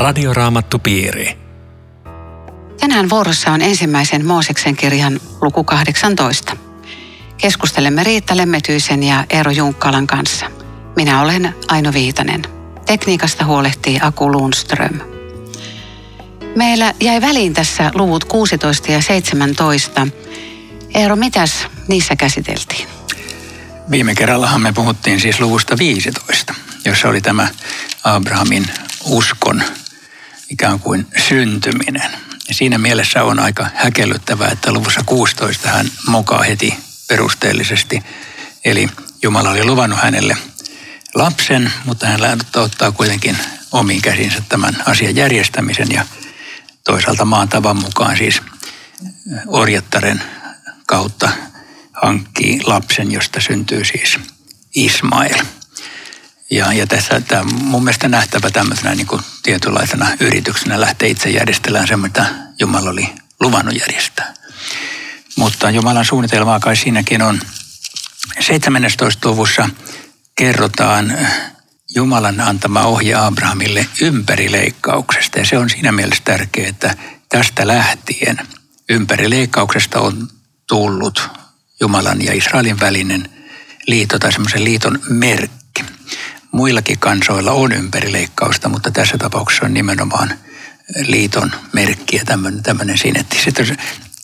Radioraamattupiiri. 0.00 1.38
Tänään 2.80 3.10
vuorossa 3.10 3.52
on 3.52 3.62
ensimmäisen 3.62 4.26
Mooseksen 4.26 4.76
kirjan 4.76 5.20
luku 5.40 5.64
18. 5.64 6.56
Keskustelemme 7.36 8.04
Riitta 8.04 8.36
Lemmetyisen 8.36 9.02
ja 9.02 9.24
Eero 9.30 9.50
Junkkalan 9.50 10.06
kanssa. 10.06 10.46
Minä 10.96 11.22
olen 11.22 11.54
Aino 11.68 11.92
Viitanen. 11.92 12.42
Tekniikasta 12.86 13.44
huolehtii 13.44 13.98
Aku 14.02 14.32
Lundström. 14.32 15.00
Meillä 16.56 16.94
jäi 17.00 17.20
väliin 17.20 17.54
tässä 17.54 17.90
luvut 17.94 18.24
16 18.24 18.92
ja 18.92 19.02
17. 19.02 20.06
Eero, 20.94 21.16
mitäs 21.16 21.66
niissä 21.88 22.16
käsiteltiin? 22.16 22.88
Viime 23.90 24.14
kerrallahan 24.14 24.60
me 24.60 24.72
puhuttiin 24.72 25.20
siis 25.20 25.40
luvusta 25.40 25.78
15, 25.78 26.54
jossa 26.84 27.08
oli 27.08 27.20
tämä 27.20 27.48
Abrahamin 28.04 28.66
uskon 29.04 29.62
ikään 30.50 30.80
kuin 30.80 31.06
syntyminen. 31.28 32.10
Ja 32.48 32.54
siinä 32.54 32.78
mielessä 32.78 33.24
on 33.24 33.38
aika 33.38 33.66
häkellyttävää, 33.74 34.48
että 34.48 34.72
luvussa 34.72 35.02
16 35.06 35.68
hän 35.68 35.86
mokaa 36.06 36.42
heti 36.42 36.74
perusteellisesti. 37.08 38.02
Eli 38.64 38.88
Jumala 39.22 39.50
oli 39.50 39.64
luvannut 39.64 39.98
hänelle 39.98 40.36
lapsen, 41.14 41.72
mutta 41.84 42.06
hän 42.06 42.20
ottaa 42.56 42.92
kuitenkin 42.92 43.38
omiin 43.72 44.02
käsinsä 44.02 44.42
tämän 44.48 44.76
asian 44.86 45.16
järjestämisen 45.16 45.88
ja 45.92 46.06
toisaalta 46.84 47.24
maan 47.24 47.48
tavan 47.48 47.76
mukaan 47.76 48.16
siis 48.16 48.42
orjattaren 49.46 50.22
kautta 50.86 51.28
hankkii 51.92 52.60
lapsen, 52.64 53.12
josta 53.12 53.40
syntyy 53.40 53.84
siis 53.84 54.18
Ismail. 54.74 55.44
Ja, 56.50 56.72
ja 56.72 56.86
tässä 56.86 57.20
tämä 57.20 57.42
mun 57.42 57.84
mielestä 57.84 58.08
nähtävä 58.08 58.50
tämmöisenä 58.50 58.94
niin 58.94 59.06
kuin 59.06 59.22
tietynlaisena 59.42 60.08
yrityksenä 60.20 60.80
lähteä 60.80 61.08
itse 61.08 61.30
järjestellään 61.30 61.88
semmoista, 61.88 62.24
Jumala 62.60 62.90
oli 62.90 63.08
luvannut 63.40 63.80
järjestää. 63.80 64.34
Mutta 65.36 65.70
Jumalan 65.70 66.04
suunnitelmaa 66.04 66.60
kai 66.60 66.76
siinäkin 66.76 67.22
on. 67.22 67.40
17. 68.40 69.28
luvussa 69.28 69.68
kerrotaan 70.36 71.18
Jumalan 71.94 72.40
antama 72.40 72.82
ohje 72.82 73.14
Abrahamille 73.14 73.86
ympärileikkauksesta. 74.00 75.38
Ja 75.38 75.46
se 75.46 75.58
on 75.58 75.70
siinä 75.70 75.92
mielessä 75.92 76.24
tärkeää, 76.24 76.68
että 76.68 76.96
tästä 77.28 77.66
lähtien 77.66 78.38
ympärileikkauksesta 78.88 80.00
on 80.00 80.28
tullut 80.68 81.28
Jumalan 81.80 82.24
ja 82.24 82.32
Israelin 82.32 82.80
välinen 82.80 83.30
liitto 83.86 84.18
tai 84.18 84.32
semmoisen 84.32 84.64
liiton 84.64 84.98
merkki. 85.08 85.59
Muillakin 86.52 86.98
kansoilla 86.98 87.52
on 87.52 87.72
ympärileikkausta, 87.72 88.68
mutta 88.68 88.90
tässä 88.90 89.18
tapauksessa 89.18 89.66
on 89.66 89.74
nimenomaan 89.74 90.34
liiton 91.06 91.52
merkki 91.72 92.16
ja 92.16 92.24
tämmöinen, 92.24 92.62
tämmöinen 92.62 92.98
sinetti. 92.98 93.38
Sitten 93.44 93.70
on 93.70 93.76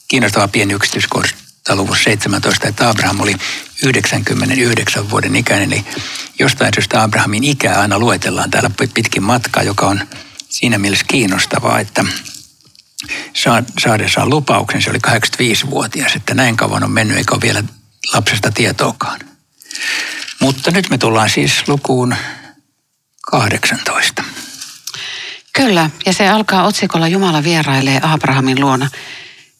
kiinnostava 0.08 0.48
pieni 0.48 0.74
yksityiskohta 0.74 1.76
luvussa 1.76 2.04
17, 2.04 2.68
että 2.68 2.88
Abraham 2.88 3.20
oli 3.20 3.34
99 3.82 5.10
vuoden 5.10 5.36
ikäinen, 5.36 5.72
eli 5.72 5.84
jostain 6.38 6.74
syystä 6.74 7.02
Abrahamin 7.02 7.44
ikää 7.44 7.80
aina 7.80 7.98
luetellaan 7.98 8.50
täällä 8.50 8.70
pitkin 8.94 9.22
matkaa, 9.22 9.62
joka 9.62 9.86
on 9.86 10.00
siinä 10.48 10.78
mielessä 10.78 11.04
kiinnostavaa, 11.08 11.80
että 11.80 12.04
saadessaan 13.78 14.30
lupauksen, 14.30 14.82
se 14.82 14.90
oli 14.90 14.98
85-vuotias, 15.06 16.16
että 16.16 16.34
näin 16.34 16.56
kauan 16.56 16.84
on 16.84 16.90
mennyt 16.90 17.16
eikä 17.16 17.34
ole 17.34 17.42
vielä 17.42 17.64
lapsesta 18.14 18.50
tietoakaan. 18.50 19.20
Mutta 20.40 20.70
nyt 20.70 20.90
me 20.90 20.98
tullaan 20.98 21.30
siis 21.30 21.68
lukuun 21.68 22.16
18. 23.22 24.24
Kyllä, 25.52 25.90
ja 26.06 26.12
se 26.12 26.28
alkaa 26.28 26.66
otsikolla 26.66 27.08
Jumala 27.08 27.44
vierailee 27.44 28.00
Abrahamin 28.02 28.60
luona. 28.60 28.88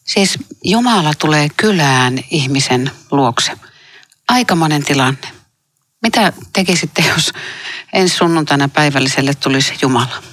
Siis 0.03 0.39
Jumala 0.63 1.13
tulee 1.13 1.47
kylään 1.57 2.19
ihmisen 2.31 2.91
luokse. 3.11 3.51
Aika 4.27 4.55
monen 4.55 4.83
tilanne. 4.83 5.27
Mitä 6.01 6.33
tekisitte, 6.53 7.03
jos 7.15 7.33
ensi 7.93 8.15
sunnuntaina 8.15 8.69
päivälliselle 8.69 9.33
tulisi 9.33 9.73
Jumala? 9.81 10.23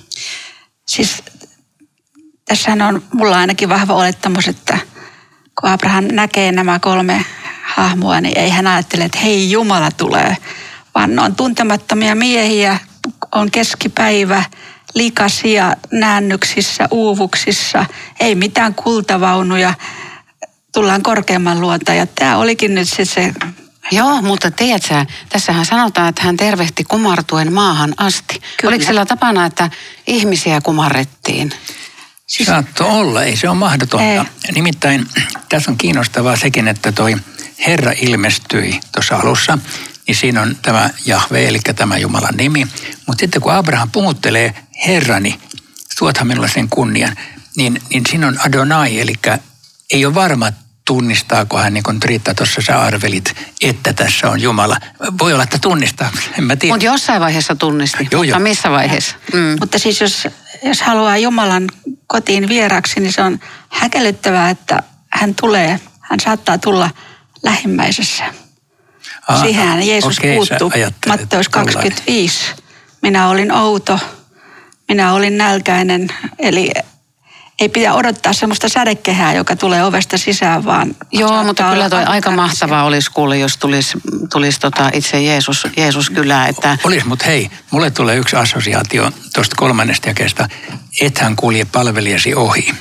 Siis 0.89 1.23
tässähän 2.45 2.83
on 2.83 3.03
mulla 3.13 3.39
ainakin 3.39 3.69
vahva 3.69 3.95
olettamus, 3.95 4.49
että 4.49 4.79
kun 5.61 5.71
Abraham 5.71 6.05
näkee 6.13 6.53
nämä 6.53 6.79
kolme 6.79 7.25
hahmoa, 7.77 8.21
niin 8.21 8.39
ei 8.39 8.51
hän 8.51 8.67
ajattele, 8.67 9.05
että 9.05 9.19
hei 9.19 9.51
Jumala 9.51 9.91
tulee, 9.91 10.37
vaan 10.95 11.17
ne 11.17 11.23
on 11.23 11.37
tuntemattomia 11.37 12.15
miehiä, 12.15 12.79
on 13.33 13.51
keskipäivä, 13.51 14.45
likasia 14.95 15.77
näännyksissä, 15.91 16.89
uuvuksissa, 16.91 17.87
ei 18.21 18.35
mitään 18.35 18.75
kultavaunuja, 18.75 19.75
tullaan 20.73 21.03
korkeamman 21.03 21.61
luonta 21.61 21.95
ja 21.95 22.07
tämä 22.07 22.37
olikin 22.37 22.75
nyt 22.75 22.89
se, 22.89 23.05
se 23.05 23.35
Joo, 23.91 24.23
mutta 24.23 24.51
tiedätkö, 24.51 25.07
tässähän 25.29 25.67
sanotaan, 25.67 26.09
että 26.09 26.23
hän 26.23 26.37
tervehti 26.37 26.85
kumartuen 26.85 27.53
maahan 27.53 27.95
asti. 27.97 28.41
Kyllä. 28.57 28.71
Oliko 28.71 28.87
sillä 28.87 29.07
tapana, 29.07 29.47
että 29.47 29.71
ihmisiä 30.07 30.61
kumarrettiin? 30.61 31.53
Siis... 32.27 32.47
Saatto 32.47 32.89
olla, 32.89 33.23
ei 33.23 33.37
se 33.37 33.49
ole 33.49 33.59
mahdotonta. 33.59 34.05
Ei. 34.05 34.53
Nimittäin 34.55 35.07
tässä 35.49 35.71
on 35.71 35.79
kiinnostavaa 35.79 36.37
sekin, 36.37 36.69
että 36.69 36.93
toi 36.93 37.17
Herra 37.67 37.93
ilmestyi 38.01 38.81
tuossa 38.93 39.17
alussa, 39.17 39.59
niin 40.07 40.17
siinä 40.17 40.43
on 40.43 40.57
tämä 40.63 40.91
Jahve, 41.07 41.49
eli 41.49 41.59
tämä 41.77 41.99
Jumalan 41.99 42.37
nimi. 42.37 42.67
Mutta 43.07 43.21
sitten 43.21 43.43
kun 43.43 43.53
Abraham 43.53 43.91
puhuttelee 43.91 44.55
Herrani, 44.87 45.39
tuothan 45.99 46.27
minulle 46.27 46.49
sen 46.49 46.69
kunnian, 46.69 47.17
niin, 47.57 47.83
niin 47.91 48.03
siinä 48.09 48.29
on 48.29 48.39
Adonai, 48.47 49.01
eli 49.01 49.13
ei 49.93 50.07
ole 50.07 50.15
varma, 50.15 50.53
tunnistaako 50.85 51.59
hän, 51.59 51.75
niin 51.75 51.85
kuin 51.85 52.03
Riitta 52.03 52.35
tuossa 52.35 52.63
sä 52.67 52.81
arvelit, 52.81 53.35
että 53.61 53.93
tässä 53.93 54.31
on 54.31 54.43
Jumala. 54.43 54.77
Voi 55.19 55.33
olla, 55.33 55.45
että 55.45 55.59
tunnistaa, 55.59 56.11
en 56.39 56.45
mä 56.45 56.57
tiedä. 56.57 56.75
Mutta 56.75 56.87
jossain 56.87 57.21
vaiheessa 57.21 57.57
tunnisti, 57.57 58.09
joo, 58.11 58.25
mutta 58.25 58.39
missä 58.39 58.71
vaiheessa? 58.71 59.17
Mm. 59.33 59.57
Mutta 59.61 59.79
siis 59.79 60.01
jos, 60.01 60.29
jos 60.63 60.83
haluaa 60.83 61.17
Jumalan 61.17 61.65
kotiin 62.07 62.49
vieraksi, 62.49 63.01
niin 63.01 63.13
se 63.13 63.23
on 63.23 63.41
häkellyttävää, 63.69 64.51
että 64.51 64.83
hän 65.11 65.35
tulee, 65.35 65.81
hän 66.01 66.21
saattaa 66.21 66.59
tulla 66.59 66.91
lähimmäisessä. 67.45 68.25
Aha, 69.29 69.45
Siihen 69.45 69.89
Jeesus 69.89 70.19
okay, 70.19 70.35
puuttuu. 70.35 70.73
Matteus 71.09 71.49
25. 71.49 72.45
Minä 73.03 73.29
olin 73.29 73.53
outo, 73.53 73.99
minä 74.89 75.13
olin 75.13 75.39
nälkäinen, 75.39 76.09
eli 76.39 76.71
ei 77.61 77.69
pidä 77.69 77.95
odottaa 77.95 78.33
semmoista 78.33 78.69
sädekehää, 78.69 79.35
joka 79.35 79.57
tulee 79.57 79.85
ovesta 79.85 80.19
sisään, 80.19 80.65
vaan... 80.65 80.97
Joo, 81.13 81.45
mutta 81.45 81.71
kyllä 81.71 81.91
toi 81.91 82.05
aika 82.05 82.31
mahtavaa 82.31 82.85
olisi 82.85 83.11
kuulla, 83.11 83.35
jos 83.35 83.57
tulisi, 83.57 83.99
tulisi 84.33 84.61
tota 84.61 84.91
itse 84.93 85.23
Jeesus, 85.23 85.67
Jeesus 85.77 86.11
kyllä, 86.11 86.47
että... 86.47 86.79
Olisi, 86.85 87.07
mutta 87.07 87.25
hei, 87.25 87.51
mulle 87.71 87.91
tulee 87.91 88.17
yksi 88.17 88.37
assosiaatio 88.37 89.11
tuosta 89.35 89.57
kolmannesta 89.57 90.09
jakeesta. 90.09 90.49
Ethän 91.01 91.37
kulje 91.37 91.65
palvelijasi 91.65 92.35
ohi. 92.35 92.75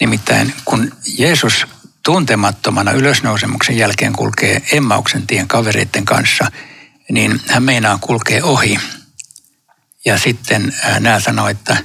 Nimittäin 0.00 0.54
kun 0.64 0.92
Jeesus 1.18 1.66
tuntemattomana 2.02 2.92
ylösnousemuksen 2.92 3.76
jälkeen 3.76 4.12
kulkee 4.12 4.62
Emmauksen 4.72 5.26
tien 5.26 5.48
kavereiden 5.48 6.04
kanssa, 6.04 6.50
niin 7.10 7.40
hän 7.48 7.62
meinaa 7.62 7.98
kulkee 8.00 8.42
ohi. 8.42 8.78
Ja 10.04 10.18
sitten 10.18 10.74
nämä 11.00 11.20
sanoo, 11.20 11.48
että 11.48 11.76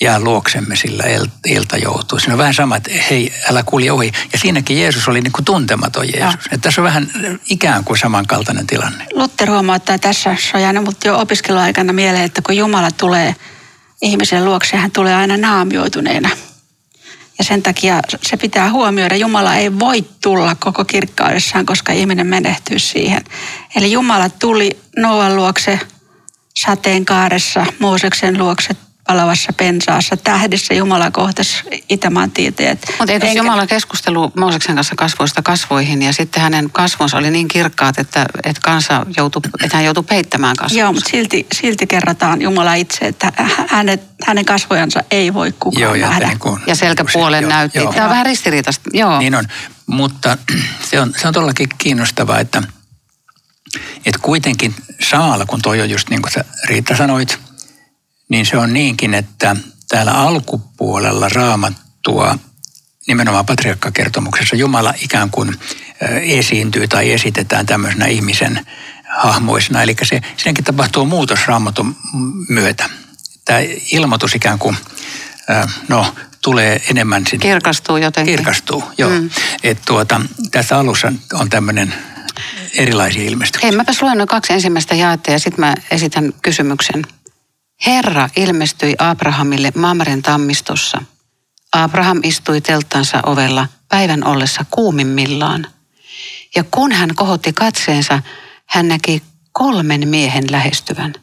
jää 0.00 0.20
luoksemme, 0.20 0.76
sillä 0.76 1.04
ilta 1.46 1.76
joutuu. 1.76 2.18
Siinä 2.18 2.34
on 2.34 2.38
vähän 2.38 2.54
sama, 2.54 2.76
että 2.76 2.90
hei, 3.10 3.32
älä 3.50 3.62
kulje 3.62 3.92
ohi. 3.92 4.12
Ja 4.32 4.38
siinäkin 4.38 4.80
Jeesus 4.80 5.08
oli 5.08 5.20
niin 5.20 5.32
kuin 5.32 5.44
tuntematon 5.44 6.08
Jeesus. 6.12 6.40
Että 6.44 6.58
tässä 6.58 6.80
on 6.80 6.84
vähän 6.84 7.10
ikään 7.50 7.84
kuin 7.84 7.98
samankaltainen 7.98 8.66
tilanne. 8.66 9.06
Luther 9.12 9.50
huomauttaa 9.50 9.98
tässä, 9.98 10.36
se 10.40 10.56
on 10.56 10.62
jäänyt 10.62 10.84
mutta 10.84 11.08
jo 11.08 11.18
opiskeluaikana 11.18 11.92
mieleen, 11.92 12.24
että 12.24 12.42
kun 12.42 12.56
Jumala 12.56 12.90
tulee 12.90 13.34
ihmisen 14.02 14.44
luokse, 14.44 14.76
hän 14.76 14.90
tulee 14.90 15.14
aina 15.14 15.36
naamioituneena. 15.36 16.28
Ja 17.38 17.44
sen 17.44 17.62
takia 17.62 18.00
se 18.22 18.36
pitää 18.36 18.70
huomioida. 18.70 19.16
Jumala 19.16 19.54
ei 19.54 19.78
voi 19.78 20.04
tulla 20.22 20.54
koko 20.54 20.84
kirkkaudessaan, 20.84 21.66
koska 21.66 21.92
ihminen 21.92 22.26
menehtyy 22.26 22.78
siihen. 22.78 23.24
Eli 23.76 23.92
Jumala 23.92 24.28
tuli 24.28 24.78
Noan 24.96 25.36
luokse 25.36 25.80
sateenkaaressa, 26.56 27.66
Mooseksen 27.78 28.38
luokse 28.38 28.76
palavassa 29.06 29.52
pensaassa, 29.52 30.16
tähdessä 30.16 30.74
Jumala 30.74 31.10
kohtasi 31.10 31.62
Itämaan 31.88 32.30
tieteet. 32.30 32.78
Mutta 32.98 33.12
eikö 33.12 33.26
Enkä... 33.26 33.38
Jumala 33.38 33.66
keskustelu 33.66 34.32
Mooseksen 34.36 34.74
kanssa 34.74 34.94
kasvoista 34.96 35.42
kasvoihin 35.42 36.02
ja 36.02 36.12
sitten 36.12 36.42
hänen 36.42 36.70
kasvonsa 36.70 37.16
oli 37.16 37.30
niin 37.30 37.48
kirkkaat, 37.48 37.98
että, 37.98 38.26
että, 38.44 38.60
kansa 38.62 39.06
joutui, 39.16 39.42
että 39.64 39.76
hän 39.76 39.84
joutui 39.84 40.04
peittämään 40.04 40.56
kasvonsa? 40.56 40.80
Joo, 40.80 40.92
mutta 40.92 41.10
silti, 41.10 41.46
silti 41.54 41.86
kerrotaan 41.86 42.42
Jumala 42.42 42.74
itse, 42.74 43.06
että 43.06 43.32
hänet, 43.68 44.02
hänen 44.24 44.44
kasvojansa 44.44 45.00
ei 45.10 45.34
voi 45.34 45.54
kukaan 45.60 45.82
joo, 45.82 45.94
ja 45.94 46.08
nähdä. 46.08 46.26
Niin 46.26 46.38
kuin, 46.38 46.60
ja 46.66 46.74
selkäpuolen 46.74 47.42
joo, 47.42 47.50
näytti. 47.50 47.78
Joo. 47.78 47.92
Tämä 47.92 48.04
on 48.04 48.10
vähän 48.10 48.26
ristiriitaista. 48.26 48.90
Joo. 48.92 49.18
Niin 49.18 49.34
on, 49.34 49.44
mutta 49.86 50.38
se 50.90 51.00
on, 51.00 51.14
se 51.20 51.28
on 51.28 51.34
todellakin 51.34 51.68
kiinnostavaa, 51.78 52.40
että, 52.40 52.62
että 54.06 54.20
kuitenkin 54.22 54.74
saalla, 55.10 55.46
kun 55.46 55.62
toi 55.62 55.80
on 55.80 55.90
just 55.90 56.10
niin 56.10 56.22
kuin 56.22 56.32
sä 56.32 56.44
Riitta 56.68 56.96
sanoit– 56.96 57.38
niin 58.28 58.46
se 58.46 58.58
on 58.58 58.72
niinkin, 58.72 59.14
että 59.14 59.56
täällä 59.88 60.12
alkupuolella 60.12 61.28
raamattua 61.28 62.38
nimenomaan 63.06 63.46
patriarkkakertomuksessa 63.46 64.56
Jumala 64.56 64.94
ikään 65.02 65.30
kuin 65.30 65.56
esiintyy 66.22 66.88
tai 66.88 67.12
esitetään 67.12 67.66
tämmöisenä 67.66 68.06
ihmisen 68.06 68.66
hahmoisena. 69.16 69.82
Eli 69.82 69.96
se, 70.02 70.20
siinäkin 70.36 70.64
tapahtuu 70.64 71.06
muutos 71.06 71.46
raamatun 71.46 71.96
myötä. 72.48 72.90
Tämä 73.44 73.58
ilmoitus 73.92 74.34
ikään 74.34 74.58
kuin, 74.58 74.76
no, 75.88 76.14
tulee 76.42 76.82
enemmän 76.90 77.26
sinne. 77.26 77.42
Kirkastuu 77.42 77.96
jotenkin. 77.96 78.36
Kirkastuu, 78.36 78.84
joo. 78.98 79.10
Mm. 79.10 79.30
Et 79.62 79.78
tuota, 79.86 80.20
tässä 80.50 80.78
alussa 80.78 81.12
on 81.32 81.50
tämmöinen 81.50 81.94
erilaisia 82.74 83.22
ilmestyksiä. 83.22 83.68
Hei, 83.68 83.76
mäpäs 83.76 84.02
luen 84.02 84.18
noin 84.18 84.28
kaksi 84.28 84.52
ensimmäistä 84.52 84.94
jaetta 84.94 85.30
ja 85.30 85.38
sitten 85.38 85.60
mä 85.60 85.74
esitän 85.90 86.32
kysymyksen. 86.42 87.02
Herra 87.86 88.28
ilmestyi 88.36 88.94
Abrahamille 88.98 89.72
Mamren 89.74 90.22
tammistossa. 90.22 91.02
Abraham 91.72 92.20
istui 92.22 92.60
telttansa 92.60 93.22
ovella 93.26 93.68
päivän 93.88 94.24
ollessa 94.24 94.64
kuumimmillaan. 94.70 95.66
Ja 96.56 96.64
kun 96.70 96.92
hän 96.92 97.14
kohotti 97.14 97.52
katseensa, 97.52 98.22
hän 98.66 98.88
näki 98.88 99.22
kolmen 99.52 100.08
miehen 100.08 100.44
lähestyvän. 100.50 101.14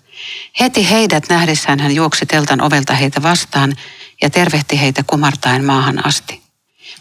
Heti 0.59 0.89
heidät 0.89 1.29
nähdessään 1.29 1.79
hän 1.79 1.95
juoksi 1.95 2.25
teltan 2.25 2.61
ovelta 2.61 2.93
heitä 2.93 3.23
vastaan 3.23 3.75
ja 4.21 4.29
tervehti 4.29 4.81
heitä 4.81 5.03
kumartaen 5.07 5.65
maahan 5.65 6.05
asti. 6.05 6.41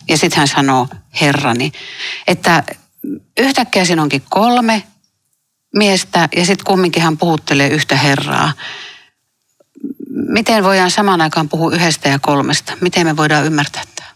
Ja 0.08 0.16
sitten 0.16 0.38
hän 0.38 0.48
sanoo, 0.48 0.88
herrani, 1.20 1.72
että 2.26 2.64
yhtäkkiä 3.38 3.84
siinä 3.84 4.02
onkin 4.02 4.22
kolme 4.30 4.82
miestä 5.76 6.28
ja 6.36 6.46
sitten 6.46 6.64
kumminkin 6.64 7.02
hän 7.02 7.18
puhuttelee 7.18 7.68
yhtä 7.68 7.96
herraa. 7.96 8.52
Miten 10.10 10.64
voidaan 10.64 10.90
samaan 10.90 11.20
aikaan 11.20 11.48
puhua 11.48 11.72
yhdestä 11.72 12.08
ja 12.08 12.18
kolmesta? 12.18 12.72
Miten 12.80 13.06
me 13.06 13.16
voidaan 13.16 13.46
ymmärtää 13.46 13.82
tämä? 13.96 14.08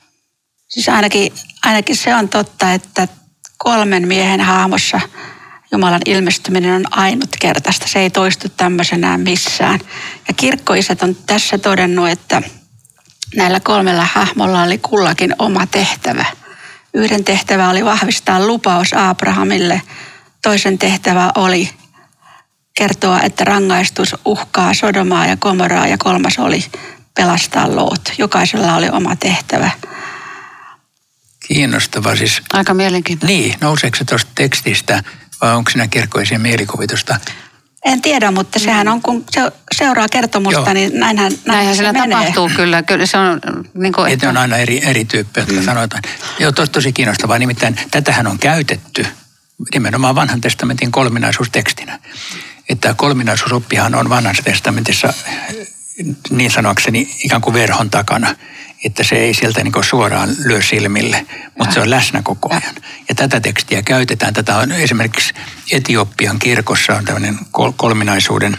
Siis 0.68 0.88
ainakin, 0.88 1.32
ainakin 1.64 1.96
se 1.96 2.14
on 2.14 2.28
totta, 2.28 2.72
että 2.72 3.08
kolmen 3.58 4.08
miehen 4.08 4.40
hahmossa 4.40 5.00
Jumalan 5.72 6.00
ilmestyminen 6.06 6.74
on 6.74 6.84
ainutkertaista. 6.90 7.88
Se 7.88 7.98
ei 7.98 8.10
toistu 8.10 8.48
tämmöisenään 8.48 9.20
missään. 9.20 9.80
Ja 10.28 10.34
kirkkoiset 10.34 11.02
on 11.02 11.16
tässä 11.26 11.58
todennut, 11.58 12.08
että 12.08 12.42
näillä 13.36 13.60
kolmella 13.60 14.06
hahmolla 14.12 14.62
oli 14.62 14.78
kullakin 14.78 15.34
oma 15.38 15.66
tehtävä. 15.66 16.24
Yhden 16.94 17.24
tehtävä 17.24 17.70
oli 17.70 17.84
vahvistaa 17.84 18.46
lupaus 18.46 18.92
Abrahamille. 18.92 19.82
Toisen 20.42 20.78
tehtävä 20.78 21.32
oli 21.34 21.70
kertoa, 22.78 23.20
että 23.20 23.44
rangaistus 23.44 24.16
uhkaa 24.24 24.74
Sodomaa 24.74 25.26
ja 25.26 25.36
Komoraa 25.36 25.86
ja 25.86 25.98
kolmas 25.98 26.38
oli 26.38 26.64
pelastaa 27.16 27.76
Loot. 27.76 28.12
Jokaisella 28.18 28.76
oli 28.76 28.88
oma 28.92 29.16
tehtävä. 29.16 29.70
Kiinnostava 31.48 32.16
siis. 32.16 32.42
Aika 32.52 32.74
mielenkiintoista. 32.74 33.36
Niin, 33.36 33.54
nouseeko 33.60 33.96
se 33.96 34.04
tuosta 34.04 34.30
tekstistä 34.34 35.02
vai 35.40 35.54
onko 35.54 35.70
siinä 35.70 35.88
kirkkoisia 35.88 36.38
mielikuvitusta? 36.38 37.16
En 37.84 38.02
tiedä, 38.02 38.30
mutta 38.30 38.58
sehän 38.58 38.88
on, 38.88 39.02
kun 39.02 39.24
se 39.30 39.40
seuraa 39.74 40.08
kertomusta, 40.08 40.60
Joo. 40.60 40.72
niin 40.72 41.00
näinhän, 41.00 41.32
näinhän, 41.32 41.46
näinhän 41.46 41.76
se 41.76 41.92
menee. 41.92 42.18
tapahtuu 42.18 42.50
kyllä. 42.56 42.82
kyllä 42.82 43.06
se 43.06 43.18
on, 43.18 43.40
niin 43.74 43.92
kuin, 43.92 44.12
että... 44.12 44.28
on 44.28 44.36
aina 44.36 44.56
eri, 44.56 44.80
eri 44.84 45.04
tyyppejä, 45.04 45.42
jotka 45.42 45.60
mm. 45.60 45.64
sanotaan. 45.64 46.02
Joo, 46.38 46.52
tos, 46.52 46.70
tosi 46.70 46.92
kiinnostavaa. 46.92 47.38
Nimittäin 47.38 47.76
tätähän 47.90 48.26
on 48.26 48.38
käytetty 48.38 49.06
nimenomaan 49.74 50.14
vanhan 50.14 50.40
testamentin 50.40 50.92
kolminaisuustekstinä. 50.92 51.98
Että 52.68 52.94
kolminaisuusoppihan 52.94 53.94
on 53.94 54.08
vanhassa 54.08 54.42
testamentissa 54.42 55.14
niin 56.30 56.50
sanoakseni 56.50 57.14
ikään 57.24 57.40
kuin 57.40 57.54
verhon 57.54 57.90
takana 57.90 58.34
että 58.84 59.04
se 59.04 59.16
ei 59.16 59.34
sieltä 59.34 59.64
niin 59.64 59.84
suoraan 59.84 60.36
lyö 60.44 60.62
silmille, 60.62 61.26
mutta 61.58 61.74
se 61.74 61.80
on 61.80 61.90
läsnä 61.90 62.22
koko 62.22 62.48
ajan. 62.50 62.74
Ja 63.08 63.14
tätä 63.14 63.40
tekstiä 63.40 63.82
käytetään. 63.82 64.34
Tätä 64.34 64.56
on 64.56 64.72
esimerkiksi 64.72 65.34
Etiopian 65.72 66.38
kirkossa 66.38 66.94
on 66.94 67.04
tämmöinen 67.04 67.38
kolminaisuuden 67.76 68.58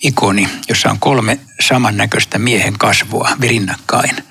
ikoni, 0.00 0.48
jossa 0.68 0.90
on 0.90 0.98
kolme 0.98 1.38
samannäköistä 1.60 2.38
miehen 2.38 2.78
kasvua 2.78 3.30
virinnakkain. 3.40 4.29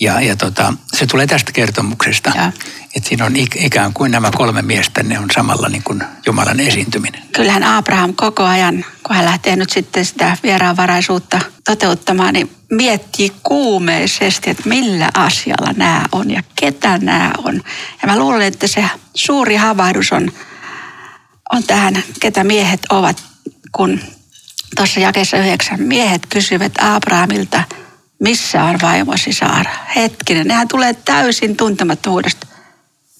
Ja, 0.00 0.20
ja 0.20 0.36
tota, 0.36 0.74
se 0.96 1.06
tulee 1.06 1.26
tästä 1.26 1.52
kertomuksesta, 1.52 2.32
että 2.96 3.08
siinä 3.08 3.24
on 3.24 3.36
ikään 3.36 3.92
kuin 3.92 4.10
nämä 4.10 4.30
kolme 4.36 4.62
miestä, 4.62 5.02
ne 5.02 5.18
on 5.18 5.28
samalla 5.34 5.68
niin 5.68 5.82
kuin 5.82 6.02
Jumalan 6.26 6.60
esiintyminen. 6.60 7.22
Kyllähän 7.32 7.64
Abraham 7.64 8.14
koko 8.14 8.44
ajan, 8.44 8.84
kun 9.02 9.16
hän 9.16 9.24
lähtee 9.24 9.56
nyt 9.56 9.70
sitten 9.70 10.04
sitä 10.04 10.36
vieraanvaraisuutta 10.42 11.40
toteuttamaan, 11.64 12.34
niin 12.34 12.50
miettii 12.70 13.32
kuumeisesti, 13.42 14.50
että 14.50 14.68
millä 14.68 15.10
asialla 15.14 15.72
nämä 15.76 16.04
on 16.12 16.30
ja 16.30 16.42
ketä 16.54 16.98
nämä 16.98 17.30
on. 17.38 17.54
Ja 18.02 18.08
mä 18.08 18.18
luulen, 18.18 18.42
että 18.42 18.66
se 18.66 18.84
suuri 19.14 19.56
havahdus 19.56 20.12
on, 20.12 20.32
on 21.52 21.62
tähän, 21.62 22.02
ketä 22.20 22.44
miehet 22.44 22.80
ovat, 22.90 23.22
kun 23.72 24.00
tuossa 24.76 25.00
jakeessa 25.00 25.36
yhdeksän 25.36 25.82
miehet 25.82 26.26
kysyvät 26.26 26.72
Abrahamilta, 26.80 27.62
missä 28.18 28.64
on 28.64 28.78
vaimosi 28.82 29.32
Saara? 29.32 29.70
Hetkinen, 29.96 30.46
nehän 30.46 30.68
tulee 30.68 30.94
täysin 30.94 31.56
tuntemattomuudesta. 31.56 32.46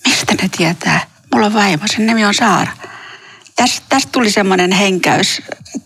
Mistä 0.06 0.34
ne 0.42 0.48
tietää? 0.56 1.06
Mulla 1.34 1.46
on 1.46 1.54
vaimo, 1.54 1.84
sen 1.86 2.06
nimi 2.06 2.24
on 2.24 2.34
Saara. 2.34 2.72
Tästä 3.56 3.86
täst 3.88 4.08
tuli 4.12 4.30
semmoinen 4.30 4.72
henkäys, 4.72 5.42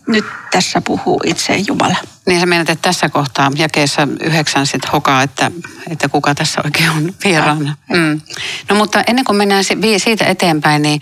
nyt 0.07 0.25
tässä 0.51 0.81
puhuu 0.81 1.21
itse 1.25 1.55
Jumala. 1.67 1.95
Niin 2.25 2.39
sä 2.39 2.45
menet, 2.45 2.69
että 2.69 2.81
tässä 2.81 3.09
kohtaa 3.09 3.51
jakeessa 3.55 4.07
yhdeksän 4.21 4.67
sitten 4.67 4.91
hokaa, 4.91 5.23
että, 5.23 5.51
että 5.89 6.09
kuka 6.09 6.35
tässä 6.35 6.61
oikein 6.65 6.89
on 6.89 7.13
vieraana. 7.23 7.77
Mm. 7.89 8.21
No 8.69 8.75
mutta 8.75 9.03
ennen 9.07 9.25
kuin 9.25 9.37
mennään 9.37 9.63
siitä 9.97 10.25
eteenpäin, 10.25 10.81
niin 10.81 11.01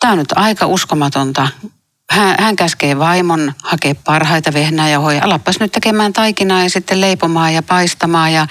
tämä 0.00 0.12
on 0.12 0.18
nyt 0.18 0.32
aika 0.36 0.66
uskomatonta. 0.66 1.48
Hän, 2.10 2.36
hän 2.38 2.56
käskee 2.56 2.98
vaimon 2.98 3.52
hakea 3.62 3.94
parhaita 3.94 4.52
vehnäjauhoja. 4.52 5.24
Alapas 5.24 5.60
nyt 5.60 5.72
tekemään 5.72 6.12
taikinaa 6.12 6.62
ja 6.62 6.70
sitten 6.70 7.00
leipomaan 7.00 7.54
ja 7.54 7.62
paistamaan 7.62 8.32
ja 8.32 8.46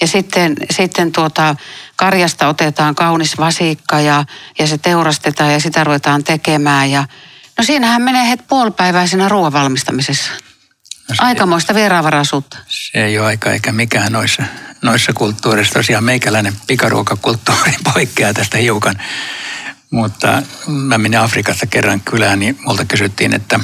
ja 0.00 0.06
sitten, 0.06 0.56
sitten 0.70 1.12
tuota, 1.12 1.56
karjasta 1.96 2.48
otetaan 2.48 2.94
kaunis 2.94 3.38
vasikka 3.38 4.00
ja, 4.00 4.24
ja 4.58 4.66
se 4.66 4.78
teurastetaan 4.78 5.52
ja 5.52 5.60
sitä 5.60 5.84
ruvetaan 5.84 6.24
tekemään. 6.24 6.90
Ja, 6.90 7.04
no 7.58 7.64
siinähän 7.64 8.02
menee 8.02 8.28
heti 8.28 8.44
puolipäiväisenä 8.48 9.28
ruoan 9.28 9.52
valmistamisessa. 9.52 10.32
No 11.08 11.14
Aikamoista 11.18 11.74
vieraanvaraisuutta. 11.74 12.58
Se 12.68 13.04
ei 13.04 13.18
ole 13.18 13.26
aika 13.26 13.52
eikä 13.52 13.72
mikään 13.72 14.12
noissa, 14.12 14.42
noissa 14.82 15.12
kulttuureissa. 15.12 15.74
Tosiaan 15.74 16.04
meikäläinen 16.04 16.52
pikaruokakulttuuri 16.66 17.72
poikkeaa 17.94 18.34
tästä 18.34 18.58
hiukan. 18.58 19.02
Mutta 19.90 20.42
mä 20.68 20.98
menin 20.98 21.20
Afrikassa 21.20 21.66
kerran 21.66 22.00
kylään, 22.00 22.38
niin 22.38 22.58
multa 22.66 22.84
kysyttiin, 22.84 23.34
että 23.34 23.60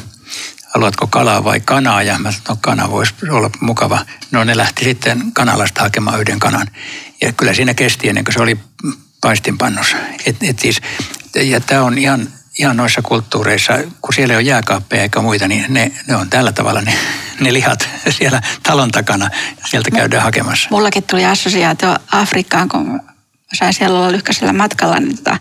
haluatko 0.75 1.07
kalaa 1.07 1.45
vai 1.45 1.61
kanaa? 1.61 2.02
Ja 2.02 2.19
mä 2.19 2.33
sanoin, 2.33 2.45
no 2.49 2.57
kana 2.61 2.91
voisi 2.91 3.14
olla 3.31 3.50
mukava. 3.61 4.07
No 4.31 4.45
ne 4.45 4.57
lähti 4.57 4.85
sitten 4.85 5.33
kanalasta 5.33 5.83
hakemaan 5.83 6.21
yhden 6.21 6.38
kanan. 6.38 6.67
Ja 7.21 7.33
kyllä 7.33 7.55
siinä 7.55 7.75
kesti 7.75 8.09
ennen 8.09 8.25
kuin 8.25 8.35
se 8.35 8.43
oli 8.43 8.59
paistinpannossa. 9.21 9.97
Et, 10.26 10.37
et 10.43 10.59
siis, 10.59 10.81
ja 11.35 11.61
tämä 11.61 11.83
on 11.83 11.99
ihan 11.99 12.29
ihan 12.59 12.76
noissa 12.76 13.02
kulttuureissa, 13.02 13.73
kun 14.00 14.14
siellä 14.14 14.37
on 14.37 14.47
jääkaappeja 14.47 15.02
eikä 15.02 15.21
muita, 15.21 15.49
niin 15.49 15.64
ne, 15.69 15.93
ne 16.09 16.17
on 16.17 16.31
tällä 16.31 16.52
tavalla 16.52 16.81
ne, 16.81 16.95
ne 17.41 17.52
lihat 17.52 17.88
siellä 18.19 18.43
talon 18.62 18.91
takana. 18.91 19.31
Sieltä 19.71 19.91
käydään 19.91 20.23
hakemassa. 20.23 20.69
Mullakin 20.71 21.02
tuli 21.02 21.25
assosiaatio 21.25 21.97
Afrikkaan, 22.12 22.69
kun 22.69 23.00
sain 23.52 23.75
siellä 23.75 23.99
olla 23.99 24.12
lyhkäisellä 24.12 24.52
matkalla. 24.52 25.00
Niin 25.00 25.17
tota, 25.17 25.38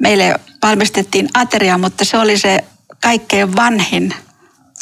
meille 0.00 0.34
valmistettiin 0.62 1.28
ateria, 1.34 1.78
mutta 1.78 2.04
se 2.04 2.18
oli 2.18 2.38
se 2.38 2.64
kaikkein 3.02 3.56
vanhin 3.56 4.14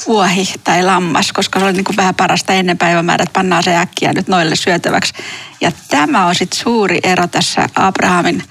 vuohi 0.07 0.55
tai 0.65 0.83
lammas, 0.83 1.33
koska 1.33 1.59
se 1.59 1.65
oli 1.65 1.73
niin 1.73 1.85
kuin 1.85 1.97
vähän 1.97 2.15
parasta 2.15 2.53
ennen 2.53 2.79
päivämäärää, 2.79 3.23
että 3.23 3.33
pannaan 3.33 3.63
se 3.63 3.77
äkkiä 3.77 4.13
nyt 4.13 4.29
noille 4.29 4.57
syötäväksi. 4.57 5.15
Ja 5.61 5.73
tämä 5.89 6.27
on 6.27 6.35
sitten 6.35 6.61
suuri 6.61 7.01
ero 7.03 7.27
tässä 7.27 7.69
Abrahamin 7.75 8.43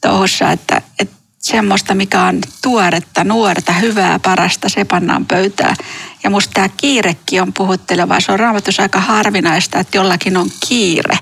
touhussa, 0.00 0.50
että, 0.50 0.82
että 0.98 1.14
semmoista, 1.38 1.94
mikä 1.94 2.22
on 2.22 2.40
tuoretta, 2.62 3.24
nuorta, 3.24 3.72
hyvää, 3.72 4.18
parasta, 4.18 4.68
se 4.68 4.84
pannaan 4.84 5.26
pöytään. 5.26 5.76
Ja 6.24 6.30
musta 6.30 6.52
tämä 6.54 6.68
kiirekin 6.76 7.42
on 7.42 7.52
puhutteleva. 7.52 8.20
Se 8.20 8.32
on 8.32 8.38
raamatussa 8.38 8.82
aika 8.82 9.00
harvinaista, 9.00 9.78
että 9.78 9.98
jollakin 9.98 10.36
on 10.36 10.50
kiire. 10.68 11.18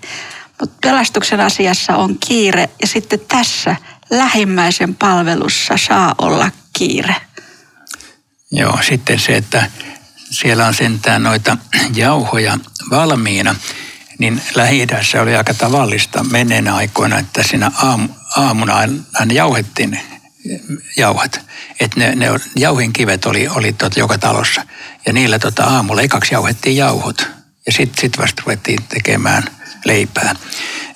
Mutta 0.61 0.77
pelastuksen 0.83 1.41
asiassa 1.41 1.97
on 1.97 2.17
kiire 2.27 2.69
ja 2.81 2.87
sitten 2.87 3.21
tässä 3.29 3.77
lähimmäisen 4.13 4.95
palvelussa 4.95 5.75
saa 5.77 6.15
olla 6.19 6.51
kiire. 6.73 7.17
Joo, 8.51 8.79
sitten 8.89 9.19
se, 9.19 9.37
että 9.37 9.71
siellä 10.31 10.67
on 10.67 10.75
sentään 10.75 11.23
noita 11.23 11.57
jauhoja 11.95 12.59
valmiina, 12.91 13.55
niin 14.19 14.43
lähi 14.55 14.87
oli 15.23 15.37
aika 15.37 15.55
tavallista 15.55 16.25
menneen 16.25 16.69
aikoina, 16.69 17.19
että 17.19 17.43
siinä 17.43 17.71
aamu, 17.83 18.09
aamuna 18.37 18.75
aina 19.15 19.33
jauhettiin 19.33 20.01
jauhat. 20.97 21.41
Että 21.81 22.01
ne, 22.01 22.15
ne 22.15 22.27
jauhinkivet 22.57 23.27
oli, 23.27 23.49
oli 23.49 23.73
tota 23.73 23.99
joka 23.99 24.19
talossa. 24.19 24.67
Ja 25.07 25.13
niillä 25.13 25.39
tota 25.39 25.65
aamulla 25.65 26.03
ekaksi 26.03 26.35
jauhettiin 26.35 26.77
jauhot. 26.77 27.29
Ja 27.67 27.73
sitten 27.73 28.01
sit 28.01 28.19
vasta 28.19 28.43
ruvettiin 28.47 28.79
tekemään 28.89 29.45
leipää. 29.85 30.35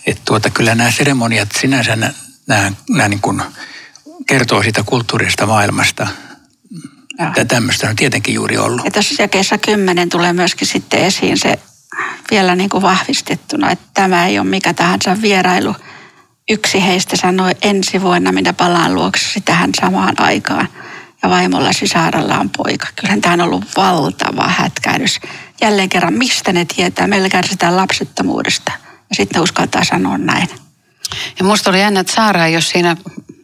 Että 0.06 0.22
tuota, 0.24 0.50
kyllä 0.50 0.74
nämä 0.74 0.90
seremoniat 0.90 1.48
sinänsä 1.60 1.96
nämä, 2.48 2.72
nämä 2.88 3.08
niin 3.08 3.20
kuin 3.20 3.42
kertoo 4.26 4.62
siitä 4.62 4.82
kulttuurista 4.86 5.46
maailmasta. 5.46 6.06
Ja 7.36 7.44
tämmöistä 7.44 7.88
on 7.88 7.96
tietenkin 7.96 8.34
juuri 8.34 8.58
ollut. 8.58 8.84
Ja 8.84 8.90
tässä 8.90 9.22
jakeessa 9.22 9.58
kymmenen 9.58 10.08
tulee 10.08 10.32
myöskin 10.32 10.68
sitten 10.68 11.00
esiin 11.00 11.38
se 11.38 11.58
vielä 12.30 12.56
niin 12.56 12.70
kuin 12.70 12.82
vahvistettuna, 12.82 13.70
että 13.70 13.86
tämä 13.94 14.26
ei 14.26 14.38
ole 14.38 14.48
mikä 14.48 14.74
tahansa 14.74 15.22
vierailu. 15.22 15.74
Yksi 16.50 16.86
heistä 16.86 17.16
sanoi 17.16 17.50
ensi 17.62 18.02
vuonna, 18.02 18.32
minä 18.32 18.52
palaan 18.52 18.94
luoksesi 18.94 19.40
tähän 19.40 19.70
samaan 19.80 20.20
aikaan. 20.20 20.68
Ja 21.22 21.30
vaimolla 21.30 21.70
Saaralla 21.84 22.38
on 22.38 22.50
poika. 22.56 22.86
Kyllähän 22.96 23.20
tämä 23.20 23.32
on 23.32 23.40
ollut 23.40 23.64
valtava 23.76 24.48
hätkähdys. 24.48 25.20
Jälleen 25.60 25.88
kerran, 25.88 26.14
mistä 26.14 26.52
ne 26.52 26.64
tietää? 26.76 27.06
Meillä 27.06 27.28
kärsitään 27.28 27.76
lapsettomuudesta. 27.76 28.72
Ja 29.10 29.16
sitten 29.16 29.42
uskaltaa 29.42 29.84
sanoa 29.84 30.18
näin. 30.18 30.48
Ja 31.38 31.44
musta 31.44 31.70
oli 31.70 31.80
jännä, 31.80 32.00
että 32.00 32.12
Saara 32.12 32.46
ei 32.46 32.56
ole 32.56 32.62
siinä 32.62 32.96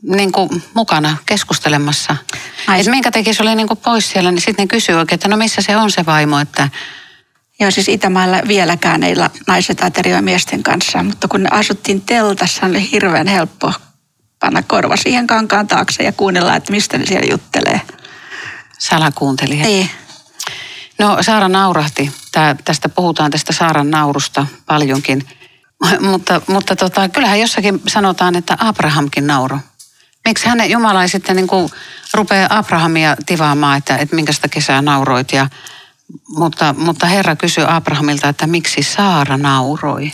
niin 0.03 0.33
kuin 0.33 0.63
mukana 0.75 1.17
keskustelemassa. 1.27 2.17
Että 2.79 2.91
minkä 2.91 3.11
teki 3.11 3.35
se 3.35 3.43
oli 3.43 3.55
niin 3.55 3.69
kuin 3.69 3.79
pois 3.79 4.11
siellä, 4.11 4.31
niin 4.31 4.41
sitten 4.41 4.63
ne 4.63 4.67
kysyy 4.67 4.95
oikein, 4.95 5.17
että 5.17 5.29
no 5.29 5.37
missä 5.37 5.63
se 5.63 5.77
on 5.77 5.91
se 5.91 6.07
vaimo, 6.07 6.39
että 6.39 6.69
Joo, 7.61 7.71
siis 7.71 7.89
Itämaalla 7.89 8.37
vieläkään 8.49 9.03
ei 9.03 9.15
naiset 9.47 9.83
aterioi 9.83 10.23
miesten 10.23 10.63
kanssa, 10.63 11.03
mutta 11.03 11.29
kun 11.29 11.53
asuttiin 11.53 12.01
teltassa, 12.01 12.67
oli 12.67 12.91
hirveän 12.91 13.27
helppo 13.27 13.73
panna 14.41 14.63
korva 14.63 14.97
siihen 14.97 15.27
kankaan 15.27 15.67
taakse 15.67 16.03
ja 16.03 16.13
kuunnella, 16.13 16.57
että 16.57 16.73
mistä 16.73 16.99
ne 16.99 17.07
siellä 17.07 17.27
juttelee. 17.31 17.81
Salakuuntelija. 18.79 19.65
Niin. 19.65 19.91
No 20.99 21.19
Saara 21.21 21.49
naurahti. 21.49 22.13
Tää, 22.33 22.57
tästä 22.65 22.89
puhutaan 22.89 23.31
tästä 23.31 23.53
Saaran 23.53 23.91
naurusta 23.91 24.47
paljonkin. 24.67 25.29
mutta 26.11 26.43
mutta 26.47 26.77
tota, 26.77 27.09
kyllähän 27.09 27.41
jossakin 27.41 27.83
sanotaan, 27.89 28.37
että 28.37 28.57
Abrahamkin 28.61 29.27
nauro. 29.27 29.59
Miksi 30.25 30.47
hänen 30.47 30.71
Jumala 30.71 31.03
ei 31.03 31.09
sitten 31.09 31.37
niin 31.37 31.47
kuin 31.47 31.71
rupeaa 32.15 32.59
Abrahamia 32.59 33.17
tivaamaan, 33.27 33.79
että, 33.79 33.97
että 33.97 34.17
minkä 34.17 34.33
sitä 34.33 34.49
kesää 34.49 34.83
nauroit. 34.83 35.33
Ja, 35.33 35.49
mutta, 36.29 36.75
mutta 36.79 37.07
Herra 37.07 37.37
kysyi 37.37 37.65
Abrahamilta, 37.69 38.29
että 38.29 38.47
miksi 38.47 38.83
Saara 38.83 39.37
nauroi. 39.37 40.13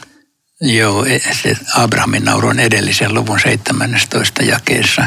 Joo, 0.61 1.05
e, 1.05 1.21
se 1.43 1.57
Abrahamin 1.75 2.25
nauru 2.25 2.49
on 2.49 2.61
edellisen 2.61 3.15
luvun 3.15 3.41
17 3.41 4.43
jakeessa. 4.43 5.05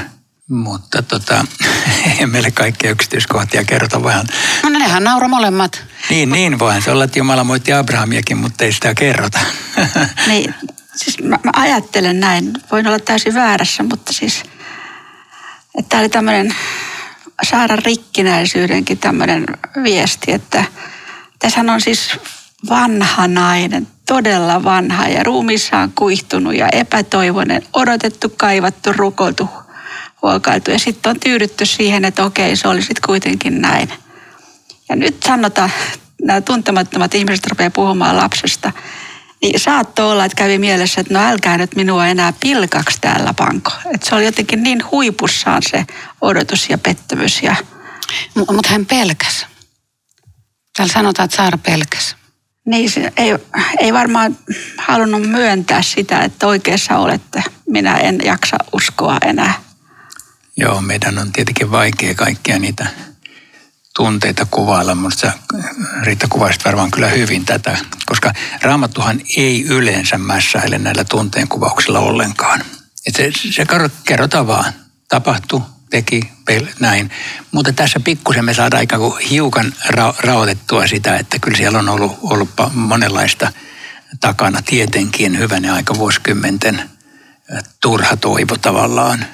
Mutta 0.52 1.02
tota, 1.02 1.46
ei 2.20 2.26
meille 2.26 2.52
kaikkia 2.52 2.92
yksityiskohtia 2.92 3.64
kerrota 3.64 4.04
vähän. 4.04 4.28
No 4.64 4.70
nehän 4.70 5.04
nauro 5.04 5.28
molemmat. 5.28 5.84
Niin, 6.10 6.30
niin 6.30 6.60
voihan 6.60 6.82
se 6.82 6.92
olla, 6.92 7.04
että 7.04 7.20
Jumala 7.20 7.44
moitti 7.44 7.74
Abrahamiakin, 7.74 8.38
mutta 8.38 8.64
ei 8.64 8.74
sitä 8.74 8.94
kerrota. 8.94 9.40
niin, 10.28 10.56
siis 10.96 11.24
mä, 11.24 11.40
mä 11.44 11.52
ajattelen 11.54 12.20
näin. 12.20 12.54
Voin 12.72 12.88
olla 12.88 13.00
täysin 13.00 13.34
väärässä, 13.34 13.84
mutta 13.84 14.14
siis, 14.14 14.44
että 15.78 15.90
tämä 15.90 16.02
oli 16.02 16.10
tämmöinen 16.10 16.56
saada 17.44 17.76
rikkinäisyydenkin 17.76 18.98
tämmöinen 18.98 19.46
viesti, 19.84 20.32
että 20.32 20.66
tässä 21.40 21.62
on 21.62 21.82
siis 21.82 22.20
vanha 22.70 23.28
nainen, 23.28 23.88
todella 24.08 24.64
vanha 24.64 25.08
ja 25.08 25.24
ruumissaan 25.24 25.92
kuihtunut 25.96 26.56
ja 26.56 26.68
epätoivoinen, 26.68 27.64
odotettu, 27.74 28.34
kaivattu, 28.38 28.94
rukoiltu, 28.94 29.50
huokailtu. 30.22 30.72
Ja 30.72 30.80
sitten 30.80 31.10
on 31.10 31.20
tyydytty 31.20 31.66
siihen, 31.66 32.06
että 32.06 32.24
okei, 32.24 32.56
se 32.56 32.68
oli 32.68 32.82
sitten 32.82 33.04
kuitenkin 33.06 33.62
näin. 33.62 33.94
Ja 34.90 34.96
nyt 34.96 35.24
sanotaan, 35.24 35.72
nämä 36.22 36.42
tuntemattomat 36.42 37.16
ihmiset 37.16 37.48
rupeaa 37.48 37.70
puhumaan 37.70 38.18
lapsesta. 38.18 38.72
Niin 39.42 39.60
saattoi 39.60 40.12
olla, 40.12 40.26
että 40.26 40.36
kävi 40.36 40.58
mielessä, 40.58 41.02
että 41.02 41.14
no 41.14 41.20
älkää 41.20 41.58
nyt 41.58 41.76
minua 41.76 42.08
enää 42.08 42.34
pilkaksi 42.40 42.98
täällä 43.02 43.34
panko. 43.34 43.72
Että 43.94 44.10
se 44.10 44.16
oli 44.16 44.26
jotenkin 44.26 44.64
niin 44.64 44.92
huipussaan 44.92 45.62
se 45.64 45.86
odotus 46.22 46.70
ja 46.70 46.78
pettymys. 46.78 47.44
Ja... 47.44 47.56
M- 48.36 48.54
mutta 48.54 48.70
hän 48.70 48.86
pelkäs. 48.86 49.46
Täällä 50.78 50.94
sanotaan, 50.94 51.26
että 51.26 51.38
Saara 51.38 51.58
pelkäs. 51.58 52.16
Niin, 52.66 52.92
se 52.92 53.14
ei, 53.18 53.36
ei 53.80 53.94
varmaan 53.94 54.38
halunnut 54.78 55.30
myöntää 55.30 55.82
sitä, 55.82 56.20
että 56.20 56.48
oikeassa 56.48 56.98
olette. 56.98 57.44
Minä 57.70 57.98
en 57.98 58.20
jaksa 58.26 58.58
uskoa 58.74 59.18
enää. 59.26 59.54
Joo, 60.62 60.82
meidän 60.82 61.20
on 61.20 61.32
tietenkin 61.32 61.72
vaikea 61.72 62.16
kaikkia 62.16 62.60
niitä 62.60 62.88
tunteita 63.96 64.48
kuvailla. 64.52 64.96
Minusta 64.96 65.32
Riitta 66.02 66.28
kuvasit 66.30 66.66
varmaan 66.66 66.92
kyllä 66.92 67.08
hyvin 67.08 67.46
tätä, 67.46 67.78
koska 68.06 68.34
Raamattuhan 68.62 69.22
ei 69.38 69.64
yleensä 69.64 70.18
mässäile 70.18 70.78
näillä 70.78 71.04
tunteen 71.04 71.48
kuvauksilla 71.48 72.00
ollenkaan. 72.00 72.62
Et 73.08 73.16
se, 73.16 73.32
se 73.52 73.66
kerrotaan 74.06 74.48
vaan. 74.48 74.74
Tapahtui, 75.10 75.62
teki, 75.90 76.32
näin. 76.80 77.12
Mutta 77.52 77.74
tässä 77.74 78.00
pikkusen 78.00 78.46
me 78.46 78.54
saadaan 78.54 78.80
aika 78.80 78.98
kuin 78.98 79.18
hiukan 79.30 79.74
ra, 79.90 80.14
raotettua 80.20 80.88
sitä, 80.88 81.18
että 81.18 81.40
kyllä 81.40 81.58
siellä 81.58 81.80
on 81.80 81.90
ollut, 81.90 82.18
ollut 82.22 82.50
monenlaista 82.74 83.52
takana 84.20 84.62
tietenkin 84.62 85.40
hyvänä 85.40 85.74
aika 85.74 85.96
vuosikymmenten 85.96 86.90
turha 87.82 88.18
toivo 88.18 88.58
tavallaan. 88.58 89.26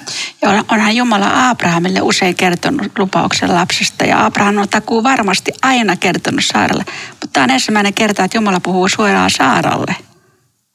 Ja 0.42 0.64
onhan 0.68 0.96
Jumala 0.96 1.48
Abrahamille 1.48 2.00
usein 2.02 2.34
kertonut 2.34 2.98
lupauksen 2.98 3.54
lapsesta 3.54 4.04
ja 4.04 4.24
Abraham 4.24 4.56
on 4.56 4.68
takuu 4.68 5.02
varmasti 5.02 5.52
aina 5.62 5.96
kertonut 5.96 6.44
Saaralle. 6.44 6.84
Mutta 7.10 7.26
tämä 7.32 7.44
on 7.44 7.50
ensimmäinen 7.50 7.94
kerta, 7.94 8.24
että 8.24 8.36
Jumala 8.36 8.60
puhuu 8.60 8.88
suoraan 8.88 9.30
Saaralle 9.30 9.96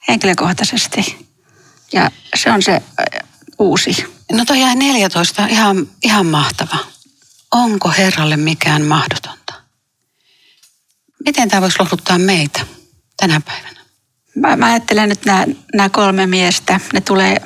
henkilökohtaisesti. 0.07 1.27
Ja 1.93 2.11
se 2.35 2.51
on 2.51 2.61
se 2.61 2.81
uusi. 3.59 4.05
No 4.31 4.45
toi 4.45 4.61
jäi 4.61 4.75
14, 4.75 5.45
ihan, 5.45 5.87
ihan 6.03 6.25
mahtava. 6.25 6.77
Onko 7.51 7.89
Herralle 7.89 8.37
mikään 8.37 8.81
mahdotonta? 8.81 9.53
Miten 11.25 11.49
tämä 11.49 11.61
voisi 11.61 11.79
lohduttaa 11.79 12.17
meitä 12.17 12.65
tänä 13.17 13.41
päivänä? 13.41 13.82
Mä, 14.35 14.55
mä 14.55 14.65
ajattelen 14.65 15.09
nyt 15.09 15.25
nämä, 15.73 15.89
kolme 15.89 16.27
miestä, 16.27 16.79
ne 16.93 17.01
tulee 17.01 17.41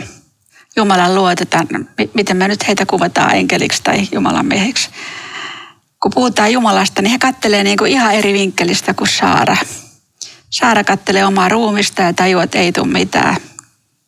Jumalan 0.75 1.15
luotetaan, 1.15 1.67
miten 2.13 2.37
me 2.37 2.47
nyt 2.47 2.67
heitä 2.67 2.85
kuvataan 2.85 3.35
enkeliksi 3.35 3.83
tai 3.83 4.07
Jumalan 4.11 4.45
miehiksi. 4.45 4.89
Kun 6.01 6.11
puhutaan 6.15 6.53
Jumalasta, 6.53 7.01
niin 7.01 7.11
he 7.11 7.19
kattelee 7.19 7.63
niin 7.63 7.77
kuin 7.77 7.91
ihan 7.91 8.13
eri 8.13 8.33
vinkkelistä 8.33 8.93
kuin 8.93 9.07
Saara. 9.07 9.57
Saara 10.49 10.83
kattelee 10.83 11.25
omaa 11.25 11.49
ruumista 11.49 12.01
ja 12.01 12.13
tajuaa, 12.13 12.43
että 12.43 12.57
ei 12.57 12.71
tule 12.71 12.87
mitään. 12.87 13.37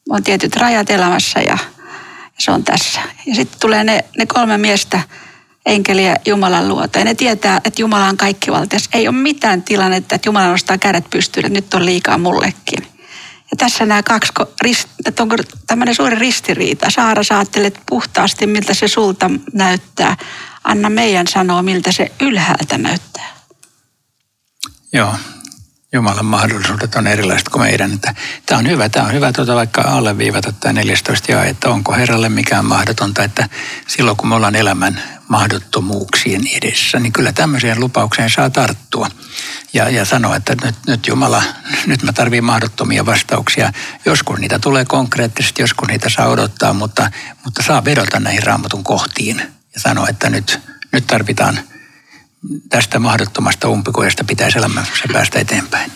On 0.10 0.24
tietyt 0.24 0.56
rajat 0.56 0.90
elämässä 0.90 1.40
ja 1.40 1.58
se 2.40 2.52
on 2.52 2.64
tässä. 2.64 3.02
Ja 3.26 3.36
sitten 3.36 3.60
tulee 3.60 3.84
ne, 3.84 4.06
ne 4.18 4.26
kolme 4.26 4.58
miestä, 4.58 5.02
enkeliä 5.70 6.16
Jumalan 6.26 6.68
luota. 6.68 7.00
Ja 7.00 7.06
ne 7.06 7.16
tietää, 7.16 7.62
että 7.64 7.82
Jumala 7.82 8.06
on 8.06 8.18
kaikkivaltias. 8.18 8.90
Ei 8.94 9.08
ole 9.08 9.16
mitään 9.16 9.64
tilannetta, 9.64 10.16
että 10.16 10.30
Jumala 10.30 10.48
nostaa 10.48 10.78
kädet 10.78 11.10
pystyyn, 11.10 11.46
että 11.46 11.58
nyt 11.58 11.74
on 11.74 11.86
liikaa 11.86 12.18
mullekin. 12.18 12.88
Ja 13.52 13.58
tässä 13.58 13.86
nämä 13.86 14.04
kaksi, 14.04 14.32
että 15.06 15.24
onko 15.24 15.36
tämmöinen 15.68 15.96
suuri 15.96 16.16
ristiriita. 16.16 16.90
Saara 16.90 17.24
sä 17.24 17.38
ajattelet 17.38 17.80
puhtaasti, 17.90 18.48
miltä 18.48 18.74
se 18.74 18.88
sulta 18.88 19.32
näyttää. 19.54 20.18
Anna 20.64 20.90
meidän 20.90 21.28
sanoa, 21.28 21.62
miltä 21.62 21.92
se 21.92 22.12
ylhäältä 22.22 22.78
näyttää. 22.78 23.30
Joo, 24.94 25.14
Jumalan 25.94 26.26
mahdollisuudet 26.26 26.96
on 26.96 27.08
erilaiset 27.08 27.50
kuin 27.50 27.62
meidän. 27.62 27.94
Että 27.94 28.16
tämä 28.46 28.60
on 28.60 28.68
hyvä, 28.68 28.90
tämä 28.90 29.06
on 29.06 29.14
hyvä 29.14 29.34
tuota 29.34 29.56
vaikka 29.56 29.82
alleviivata 29.82 30.52
tämä 30.52 30.74
14 30.74 31.32
ja 31.32 31.46
että 31.46 31.70
onko 31.70 31.94
Herralle 31.94 32.30
mikään 32.30 32.66
mahdotonta, 32.66 33.24
että 33.24 33.50
silloin 33.88 34.18
kun 34.18 34.30
me 34.30 34.36
ollaan 34.36 34.56
elämän 34.56 35.19
mahdottomuuksien 35.30 36.42
edessä, 36.48 37.00
niin 37.00 37.14
kyllä 37.14 37.32
tämmöiseen 37.32 37.80
lupaukseen 37.80 38.30
saa 38.30 38.50
tarttua 38.50 39.08
ja, 39.74 39.90
ja 39.90 40.06
sanoa, 40.06 40.36
että 40.36 40.56
nyt, 40.64 40.76
nyt 40.88 41.08
Jumala, 41.08 41.44
nyt 41.86 42.04
mä 42.04 42.14
tarvitsen 42.14 42.44
mahdottomia 42.44 43.06
vastauksia. 43.06 43.74
Joskus 44.06 44.40
niitä 44.40 44.60
tulee 44.60 44.86
konkreettisesti, 44.86 45.62
joskus 45.62 45.88
niitä 45.88 46.10
saa 46.10 46.28
odottaa, 46.28 46.74
mutta, 46.74 47.12
mutta 47.46 47.64
saa 47.64 47.86
vedota 47.86 48.20
näihin 48.20 48.44
raamatun 48.44 48.84
kohtiin 48.84 49.38
ja 49.76 49.82
sanoa, 49.82 50.08
että 50.10 50.30
nyt, 50.30 50.60
nyt 50.92 51.08
tarvitaan 51.08 51.60
tästä 52.70 53.00
mahdottomasta 53.00 53.70
umpikujasta 53.70 54.24
pitäisi 54.24 54.58
elämässä 54.58 55.06
päästä 55.14 55.40
eteenpäin. 55.40 55.92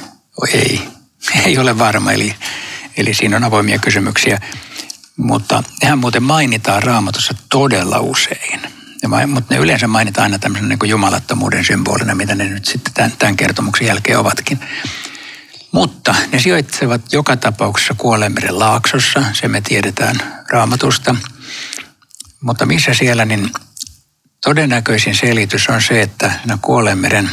ei 0.52 0.94
ei 1.46 1.58
ole 1.58 1.78
varma, 1.78 2.12
eli, 2.12 2.34
eli 2.96 3.14
siinä 3.14 3.36
on 3.36 3.44
avoimia 3.44 3.78
kysymyksiä. 3.78 4.40
Mutta 5.16 5.62
nehän 5.82 5.98
muuten 5.98 6.22
mainitaan 6.22 6.82
raamatussa 6.82 7.34
todella 7.48 8.00
usein. 8.00 8.60
Ja, 9.02 9.26
mutta 9.26 9.54
ne 9.54 9.60
yleensä 9.60 9.86
mainitaan 9.86 10.22
aina 10.22 10.38
tämmöisen 10.38 10.68
niin 10.68 10.78
jumalattomuuden 10.90 11.64
symbolina, 11.64 12.14
mitä 12.14 12.34
ne 12.34 12.44
nyt 12.44 12.64
sitten 12.64 12.94
tämän, 12.94 13.12
tämän 13.18 13.36
kertomuksen 13.36 13.86
jälkeen 13.86 14.18
ovatkin. 14.18 14.60
Mutta 15.72 16.14
ne 16.32 16.38
sijoitsevat 16.38 17.12
joka 17.12 17.36
tapauksessa 17.36 17.94
Kuolemeren 17.94 18.58
laaksossa, 18.58 19.24
se 19.32 19.48
me 19.48 19.60
tiedetään 19.60 20.44
raamatusta. 20.50 21.16
Mutta 22.40 22.66
missä 22.66 22.94
siellä, 22.94 23.24
niin 23.24 23.50
todennäköisin 24.44 25.14
selitys 25.14 25.68
on 25.68 25.82
se, 25.82 26.02
että 26.02 26.32
Kuolemeren 26.62 27.30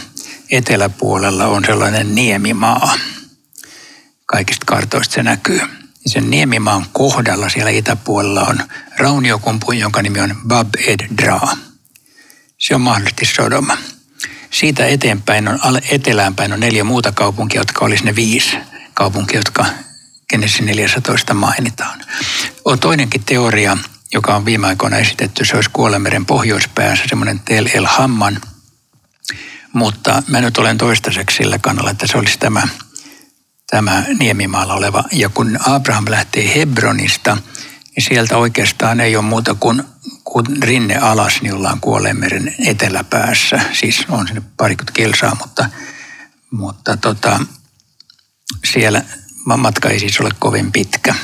eteläpuolella 0.52 1.46
on 1.48 1.66
sellainen 1.66 2.16
niemimaa– 2.16 2.98
kaikista 4.32 4.66
kartoista 4.66 5.14
se 5.14 5.24
näkyy. 5.24 5.62
Sen 6.06 6.30
Niemimaan 6.30 6.86
kohdalla 6.92 7.50
siellä 7.50 7.72
itäpuolella 7.72 8.42
on 8.42 8.60
rauniokumpu, 8.98 9.72
jonka 9.72 10.02
nimi 10.02 10.20
on 10.20 10.36
Bab 10.48 10.68
ed 10.88 11.00
Dra. 11.22 11.40
Se 12.58 12.76
on 12.76 12.82
mahdollisesti 12.82 13.26
Sodoma. 13.26 13.78
Siitä 14.52 14.86
eteenpäin 14.86 15.48
on, 15.48 15.60
eteläänpäin 15.92 16.54
on 16.54 16.60
neljä 16.60 16.84
muuta 16.84 17.12
kaupunkia, 17.12 17.62
jotka 17.62 17.86
olisi 17.86 18.04
ne 18.04 18.16
viisi 18.16 18.58
kaupunkia, 18.94 19.40
jotka 19.40 19.66
Genesis 20.30 20.62
14 20.62 21.34
mainitaan. 21.34 22.02
On 22.66 22.80
toinenkin 22.80 23.24
teoria, 23.24 23.78
joka 24.14 24.36
on 24.36 24.46
viime 24.46 24.68
aikoina 24.68 24.98
esitetty, 24.98 25.46
se 25.46 25.56
olisi 25.56 25.70
Kuolemeren 25.74 26.26
pohjoispäässä, 26.26 27.06
semmoinen 27.10 27.40
Tel 27.40 27.70
El 27.74 27.86
Hamman. 27.86 28.42
Mutta 29.74 30.24
mä 30.28 30.42
nyt 30.42 30.58
olen 30.58 30.78
toistaiseksi 30.78 31.38
sillä 31.38 31.60
kannalla, 31.60 31.92
että 31.92 32.08
se 32.08 32.18
olisi 32.18 32.40
tämä 32.40 32.68
tämä 33.72 34.04
Niemimaalla 34.20 34.74
oleva. 34.74 35.04
Ja 35.12 35.30
kun 35.30 35.60
Abraham 35.66 36.06
lähtee 36.10 36.56
Hebronista, 36.56 37.38
niin 37.96 38.04
sieltä 38.04 38.38
oikeastaan 38.38 39.00
ei 39.00 39.16
ole 39.16 39.26
muuta 39.26 39.56
kuin, 39.56 39.84
kuin 40.24 40.46
rinne 40.64 40.98
alas, 40.98 41.42
niin 41.42 41.54
ollaan 41.54 41.82
Kuoleenmeren 41.82 42.56
eteläpäässä. 42.66 43.60
Siis 43.74 44.06
on 44.10 44.28
sinne 44.28 44.42
parikymmentä 44.58 44.94
kilsaa, 44.94 45.38
mutta, 45.40 45.70
mutta 46.52 46.98
tota, 46.98 47.40
siellä 48.72 49.02
matka 49.58 49.90
ei 49.90 50.00
siis 50.00 50.20
ole 50.20 50.30
kovin 50.40 50.72
pitkä. 50.72 51.16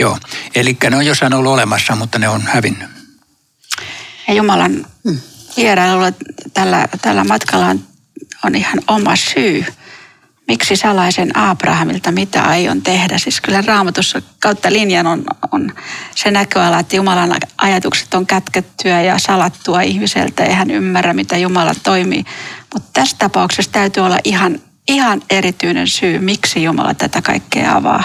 Joo, 0.00 0.18
eli 0.54 0.76
ne 0.90 0.96
on 0.96 1.06
jossain 1.06 1.34
ollut 1.34 1.52
olemassa, 1.52 1.96
mutta 1.96 2.18
ne 2.18 2.28
on 2.28 2.42
hävinnyt. 2.42 2.90
Ja 4.28 4.34
Jumalan 4.34 4.86
vierailulla 5.56 6.12
tällä, 6.54 6.88
tällä 7.02 7.24
matkalla 7.24 7.66
on, 7.66 7.86
on 8.44 8.54
ihan 8.54 8.78
oma 8.86 9.16
syy 9.16 9.64
miksi 10.48 10.76
salaisen 10.76 11.36
Abrahamilta, 11.36 12.12
mitä 12.12 12.42
aion 12.42 12.82
tehdä. 12.82 13.18
Siis 13.18 13.40
kyllä 13.40 13.62
raamatussa 13.66 14.22
kautta 14.40 14.72
linjan 14.72 15.06
on, 15.06 15.24
on 15.52 15.72
se 16.14 16.30
näköala, 16.30 16.78
että 16.78 16.96
Jumalan 16.96 17.36
ajatukset 17.58 18.14
on 18.14 18.26
kätkettyä 18.26 19.02
ja 19.02 19.18
salattua 19.18 19.80
ihmiseltä. 19.80 20.44
Ei 20.44 20.52
hän 20.52 20.70
ymmärrä, 20.70 21.12
mitä 21.12 21.36
Jumala 21.36 21.74
toimii. 21.82 22.24
Mutta 22.74 22.88
tässä 22.92 23.16
tapauksessa 23.18 23.72
täytyy 23.72 24.02
olla 24.02 24.18
ihan, 24.24 24.60
ihan 24.88 25.22
erityinen 25.30 25.88
syy, 25.88 26.18
miksi 26.18 26.62
Jumala 26.62 26.94
tätä 26.94 27.22
kaikkea 27.22 27.76
avaa. 27.76 28.04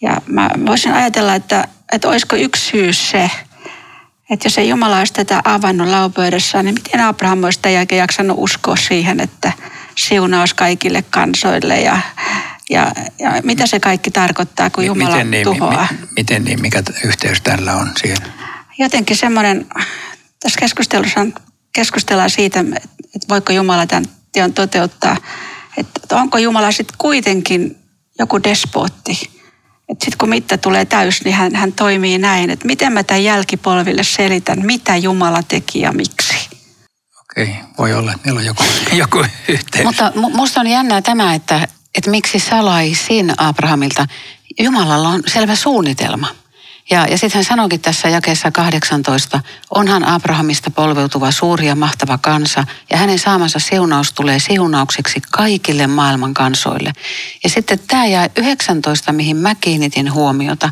Ja 0.00 0.16
mä 0.26 0.50
voisin 0.66 0.92
ajatella, 0.92 1.34
että, 1.34 1.68
että 1.92 2.08
olisiko 2.08 2.36
yksi 2.36 2.70
syy 2.70 2.92
se, 2.92 3.30
että 4.30 4.46
jos 4.46 4.58
ei 4.58 4.68
Jumala 4.68 4.98
olisi 4.98 5.12
tätä 5.12 5.42
avannut 5.44 5.88
laupöydässä, 5.88 6.62
niin 6.62 6.74
miten 6.74 7.00
Abraham 7.00 7.44
olisi 7.44 7.60
tämän 7.62 7.74
jälkeen 7.74 7.98
jaksanut 7.98 8.36
uskoa 8.40 8.76
siihen, 8.76 9.20
että– 9.20 9.52
siunaus 9.98 10.54
kaikille 10.54 11.02
kansoille 11.02 11.80
ja, 11.80 12.00
ja, 12.70 12.92
ja 13.18 13.32
mitä 13.42 13.66
se 13.66 13.80
kaikki 13.80 14.10
tarkoittaa, 14.10 14.70
kun 14.70 14.86
Jumala 14.86 15.10
miten 15.10 15.30
niin, 15.30 15.44
tuhoaa. 15.44 15.88
Mi, 15.90 16.06
miten 16.16 16.44
niin, 16.44 16.60
mikä 16.60 16.82
yhteys 17.04 17.40
tällä 17.40 17.76
on 17.76 17.90
siihen? 18.00 18.18
Jotenkin 18.78 19.16
semmoinen, 19.16 19.66
tässä 20.40 20.60
keskustelussa 20.60 21.20
on, 21.20 21.32
keskustellaan 21.72 22.30
siitä, 22.30 22.60
että 23.14 23.28
voiko 23.28 23.52
Jumala 23.52 23.86
tämän 23.86 24.04
teon 24.32 24.52
toteuttaa, 24.52 25.16
että 25.76 26.16
onko 26.16 26.38
Jumala 26.38 26.72
sitten 26.72 26.96
kuitenkin 26.98 27.76
joku 28.18 28.42
despootti, 28.42 29.30
että 29.88 30.04
sitten 30.04 30.18
kun 30.18 30.28
mitta 30.28 30.58
tulee 30.58 30.84
täys, 30.84 31.24
niin 31.24 31.34
hän, 31.34 31.54
hän 31.54 31.72
toimii 31.72 32.18
näin, 32.18 32.50
että 32.50 32.66
miten 32.66 32.92
mä 32.92 33.02
tämän 33.02 33.24
jälkipolville 33.24 34.02
selitän, 34.02 34.66
mitä 34.66 34.96
Jumala 34.96 35.42
teki 35.42 35.80
ja 35.80 35.92
miksi 35.92 36.17
okei, 37.32 37.56
voi 37.78 37.94
olla, 37.94 38.12
että 38.12 38.26
meillä 38.26 38.38
on 38.38 38.46
joku, 38.46 38.64
joku 38.92 39.24
yhteys. 39.48 39.84
Mutta 39.84 40.12
minusta 40.14 40.60
on 40.60 40.66
jännää 40.66 41.02
tämä, 41.02 41.34
että, 41.34 41.68
että 41.94 42.10
miksi 42.10 42.38
salaisin 42.38 43.34
Abrahamilta. 43.36 44.06
Jumalalla 44.60 45.08
on 45.08 45.22
selvä 45.26 45.54
suunnitelma. 45.54 46.28
Ja, 46.90 47.06
ja 47.06 47.18
sitten 47.18 47.38
hän 47.38 47.44
sanoikin 47.44 47.80
tässä 47.80 48.08
jakeessa 48.08 48.50
18, 48.50 49.40
onhan 49.70 50.04
Abrahamista 50.04 50.70
polveutuva 50.70 51.30
suuri 51.30 51.66
ja 51.66 51.74
mahtava 51.74 52.18
kansa, 52.18 52.64
ja 52.90 52.96
hänen 52.96 53.18
saamansa 53.18 53.58
siunaus 53.58 54.12
tulee 54.12 54.38
siunaukseksi 54.38 55.20
kaikille 55.30 55.86
maailman 55.86 56.34
kansoille. 56.34 56.92
Ja 57.44 57.50
sitten 57.50 57.78
tämä 57.88 58.06
jää 58.06 58.28
19, 58.36 59.12
mihin 59.12 59.36
mä 59.36 59.54
kiinnitin 59.54 60.12
huomiota. 60.12 60.70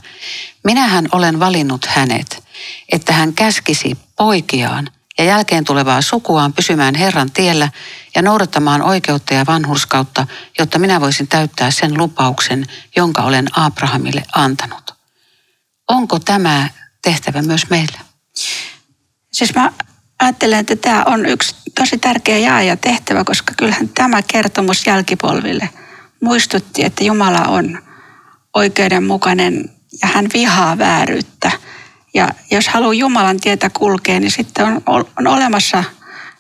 Minähän 0.65 1.09
olen 1.13 1.41
valinnut 1.41 1.87
hänet, 1.87 2.45
että 2.93 3.13
hän 3.13 3.33
käskisi 3.33 3.99
poikiaan 4.17 4.91
ja 5.19 5.25
jälkeen 5.25 5.65
tulevaa 5.65 6.03
sukuaan 6.03 6.53
pysymään 6.53 6.95
Herran 6.95 7.31
tiellä 7.31 7.69
ja 8.15 8.23
noudattamaan 8.23 8.83
oikeutta 8.83 9.35
ja 9.35 9.47
vanhurskautta, 9.47 10.27
jotta 10.59 10.79
minä 10.79 11.01
voisin 11.01 11.29
täyttää 11.29 11.71
sen 11.71 11.99
lupauksen, 11.99 12.67
jonka 12.97 13.23
olen 13.23 13.47
Abrahamille 13.59 14.23
antanut. 14.35 14.95
Onko 15.89 16.19
tämä 16.19 16.69
tehtävä 17.03 17.43
myös 17.43 17.71
meillä? 17.71 17.99
Siis 19.33 19.55
mä 19.55 19.73
ajattelen, 20.19 20.59
että 20.59 20.77
tämä 20.77 21.05
on 21.07 21.27
yksi 21.27 21.57
tosi 21.75 21.99
tärkeä 21.99 22.39
jaa 22.39 22.63
ja 22.63 22.77
tehtävä, 22.77 23.25
koska 23.25 23.55
kyllähän 23.57 23.89
tämä 23.89 24.23
kertomus 24.23 24.87
jälkipolville 24.87 25.71
muistutti, 26.23 26.85
että 26.85 27.05
Jumala 27.05 27.43
on 27.43 27.83
oikeudenmukainen 28.55 29.71
ja 30.03 30.09
hän 30.09 30.27
vihaa 30.35 30.79
vääryyttä– 30.79 31.51
ja 32.17 32.29
jos 32.51 32.69
haluaa 32.69 32.95
Jumalan 32.95 33.41
tietä 33.41 33.71
kulkea, 33.71 34.21
niin 34.21 34.31
sitten 34.31 34.67
on, 34.87 35.07
on 35.19 35.27
olemassa 35.27 35.85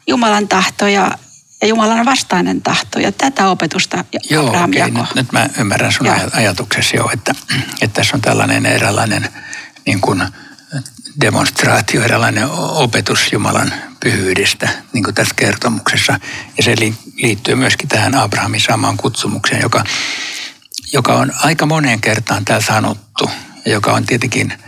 Jumalan 0.06 0.48
tahto 0.48 0.86
ja, 0.86 1.18
ja 1.60 1.68
Jumalan 1.68 2.06
vastainen 2.06 2.62
tahto. 2.62 2.98
Ja 2.98 3.12
tätä 3.12 3.48
opetusta 3.48 4.04
Joo, 4.30 4.46
Abraham 4.46 4.70
okay. 4.70 4.90
nyt, 4.90 5.14
nyt 5.14 5.32
mä 5.32 5.48
ymmärrän 5.58 5.92
sun 5.92 6.06
ja. 6.06 6.28
ajatuksesi 6.32 6.96
jo, 6.96 7.10
että, 7.12 7.34
että 7.80 7.94
tässä 7.94 8.16
on 8.16 8.20
tällainen 8.20 8.66
eräänlainen 8.66 9.28
niin 9.86 10.00
kuin 10.00 10.22
demonstraatio, 11.20 12.02
eräänlainen 12.02 12.48
opetus 12.50 13.32
Jumalan 13.32 13.72
pyhyydestä, 14.00 14.68
niin 14.92 15.04
kuin 15.04 15.14
tässä 15.14 15.34
kertomuksessa. 15.34 16.20
Ja 16.56 16.62
se 16.62 16.74
liittyy 17.16 17.54
myöskin 17.54 17.88
tähän 17.88 18.14
Abrahamin 18.14 18.60
saamaan 18.60 18.96
kutsumukseen, 18.96 19.62
joka, 19.62 19.84
joka 20.92 21.14
on 21.14 21.32
aika 21.42 21.66
moneen 21.66 22.00
kertaan 22.00 22.44
täällä 22.44 22.66
sanottu, 22.66 23.30
ja 23.64 23.72
joka 23.72 23.92
on 23.92 24.06
tietenkin– 24.06 24.52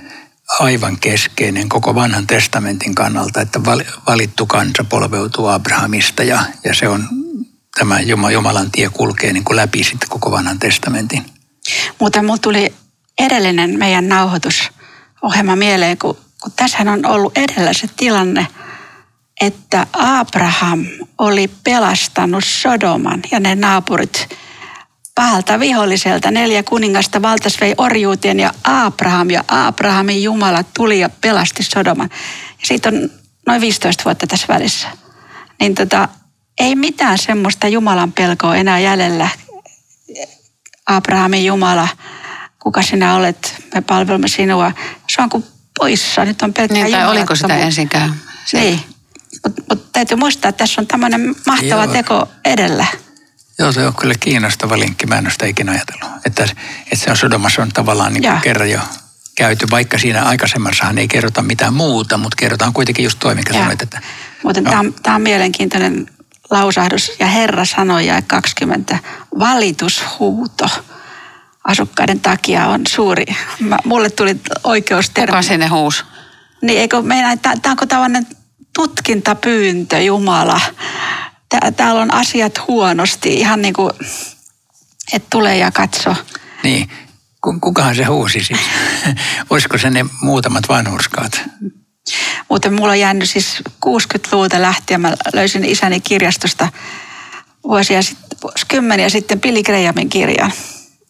aivan 0.49 1.01
keskeinen 1.01 1.69
koko 1.69 1.95
vanhan 1.95 2.27
testamentin 2.27 2.95
kannalta, 2.95 3.41
että 3.41 3.61
valittu 4.07 4.47
kansa 4.47 4.85
polveutuu 4.85 5.47
Abrahamista 5.47 6.23
ja, 6.23 6.43
ja 6.65 6.75
se 6.75 6.89
on 6.89 7.09
tämä 7.79 8.01
Jumalan 8.33 8.71
tie 8.71 8.91
kulkee 8.93 9.33
niin 9.33 9.45
kuin 9.45 9.57
läpi 9.57 9.85
sitten 9.85 10.09
koko 10.09 10.31
vanhan 10.31 10.59
testamentin. 10.59 11.25
Mutta 11.99 12.23
mulla 12.23 12.39
tuli 12.39 12.75
edellinen 13.19 13.79
meidän 13.79 14.09
nauhoitusohjelma 14.09 15.57
mieleen, 15.57 15.99
kun, 15.99 16.19
kun 16.43 16.53
tässähän 16.57 16.89
on 16.89 17.07
ollut 17.07 17.39
edellä 17.39 17.73
se 17.73 17.89
tilanne, 17.97 18.47
että 19.41 19.87
Abraham 19.93 20.87
oli 21.19 21.51
pelastanut 21.65 22.45
Sodoman 22.45 23.21
ja 23.31 23.41
ne 23.41 23.55
naapurit 23.55 24.29
pahalta 25.19 25.61
viholliselta. 25.61 26.31
Neljä 26.31 26.63
kuningasta 26.63 27.23
valtas 27.23 27.61
vei 27.61 27.75
orjuuteen 27.79 28.41
ja 28.41 28.55
Abraham 28.65 29.31
ja 29.31 29.45
Abrahamin 29.49 30.23
Jumala 30.23 30.65
tuli 30.75 31.01
ja 31.01 31.09
pelasti 31.09 31.63
Sodoman. 31.63 32.09
Ja 32.61 32.67
siitä 32.67 32.89
on 32.89 33.11
noin 33.47 33.61
15 33.61 34.05
vuotta 34.05 34.27
tässä 34.27 34.47
välissä. 34.49 34.89
Niin 35.61 35.75
tota, 35.75 36.09
ei 36.61 36.75
mitään 36.75 37.19
semmoista 37.19 37.69
Jumalan 37.69 38.13
pelkoa 38.13 38.57
enää 38.57 38.79
jäljellä. 38.79 39.29
Abrahamin 40.87 41.47
Jumala, 41.47 41.89
kuka 42.59 42.83
sinä 42.83 43.15
olet, 43.15 43.65
me 43.75 43.81
palvelemme 43.81 44.29
sinua. 44.29 44.73
Se 45.11 45.23
on 45.23 45.29
kuin 45.29 45.45
poissa, 45.79 46.25
nyt 46.25 46.43
on 46.43 46.53
pelkkää 46.53 46.85
niin, 46.85 46.93
tai 46.93 47.09
oliko 47.09 47.35
sitä 47.35 47.57
ensinkään? 47.57 48.15
Se... 48.47 48.61
Niin, 48.61 48.81
mutta 49.45 49.63
mut 49.71 49.93
täytyy 49.93 50.17
muistaa, 50.17 50.49
että 50.49 50.59
tässä 50.59 50.81
on 50.81 50.87
tämmöinen 50.87 51.35
mahtava 51.47 51.85
Joo. 51.85 51.93
teko 51.93 52.29
edellä. 52.45 52.87
Joo, 53.59 53.73
se 53.73 53.87
on 53.87 53.94
kyllä 53.94 54.14
kiinnostava 54.21 54.79
linkki. 54.79 55.07
Mä 55.07 55.18
en 55.18 55.25
ole 55.25 55.33
sitä 55.33 55.47
ikinä 55.47 55.73
ajatellut. 55.73 56.11
Että, 56.27 56.44
että 56.83 56.97
se 56.97 57.11
on 57.11 57.16
Sodomassa 57.16 57.62
on 57.62 57.68
tavallaan 57.68 58.12
niin 58.12 58.23
kuin 58.23 58.40
kerran 58.40 58.71
jo 58.71 58.81
käyty, 59.37 59.66
vaikka 59.71 59.99
siinä 59.99 60.25
aikaisemmassahan 60.25 60.99
ei 60.99 61.09
kerrota 61.09 61.42
mitään 61.42 61.75
muuta, 61.75 62.18
mutta 62.18 62.37
kerrotaan 62.37 62.73
kuitenkin 62.73 63.05
just 63.05 63.18
toi, 63.18 63.35
minkä 63.35 63.53
sanoit. 63.53 63.83
Että, 63.83 64.01
Muuten 64.42 64.64
no. 64.64 64.71
tämä 64.71 64.81
on, 64.81 64.94
tämä 65.03 65.16
on 65.16 65.23
mielenkiintoinen 65.23 66.07
lausahdus. 66.51 67.12
Ja 67.18 67.27
Herra 67.27 67.64
sanoi 67.64 68.07
ja 68.07 68.23
20, 68.23 68.99
valitushuuto 69.38 70.66
asukkaiden 71.64 72.21
takia 72.21 72.66
on 72.66 72.81
suuri. 72.88 73.25
Mä, 73.61 73.79
mulle 73.85 74.11
tuli 74.11 74.37
oikeus 74.64 75.11
Kuka 75.11 75.42
sinne 75.42 75.66
huus? 75.66 76.05
Niin, 76.62 76.81
eikö 76.81 77.03
meinaa, 77.03 77.37
tämä 77.37 77.55
onko 77.66 77.87
tällainen 77.87 78.27
tutkintapyyntö 78.75 80.01
Jumala? 80.01 80.61
Täällä 81.77 82.01
on 82.01 82.14
asiat 82.14 82.68
huonosti, 82.68 83.35
ihan 83.35 83.62
niin 83.62 83.75
kuin, 83.75 83.90
että 85.12 85.27
tulee 85.31 85.59
ja 85.59 85.71
katso. 85.71 86.14
Niin, 86.62 86.88
kukahan 87.61 87.97
se 87.97 88.05
huusi 88.05 88.44
siis? 88.44 88.61
Olisiko 89.51 89.79
se 89.79 89.90
ne 89.90 90.07
muutamat 90.23 90.68
vanhurskaat? 90.68 91.40
Muuten 92.49 92.75
mulla 92.75 92.92
on 92.92 93.01
jäänyt 93.01 93.31
siis 93.31 93.62
60-luvulta 93.87 94.62
lähtien. 94.62 95.01
Mä 95.01 95.16
löysin 95.33 95.64
isäni 95.64 96.01
kirjastosta 96.01 96.68
vuosia 97.64 98.03
sitten, 98.03 98.38
kymmeniä 98.68 99.09
sitten 99.09 99.40
Billy 99.40 99.62
Grahamin 99.62 100.09
kirjan. 100.09 100.53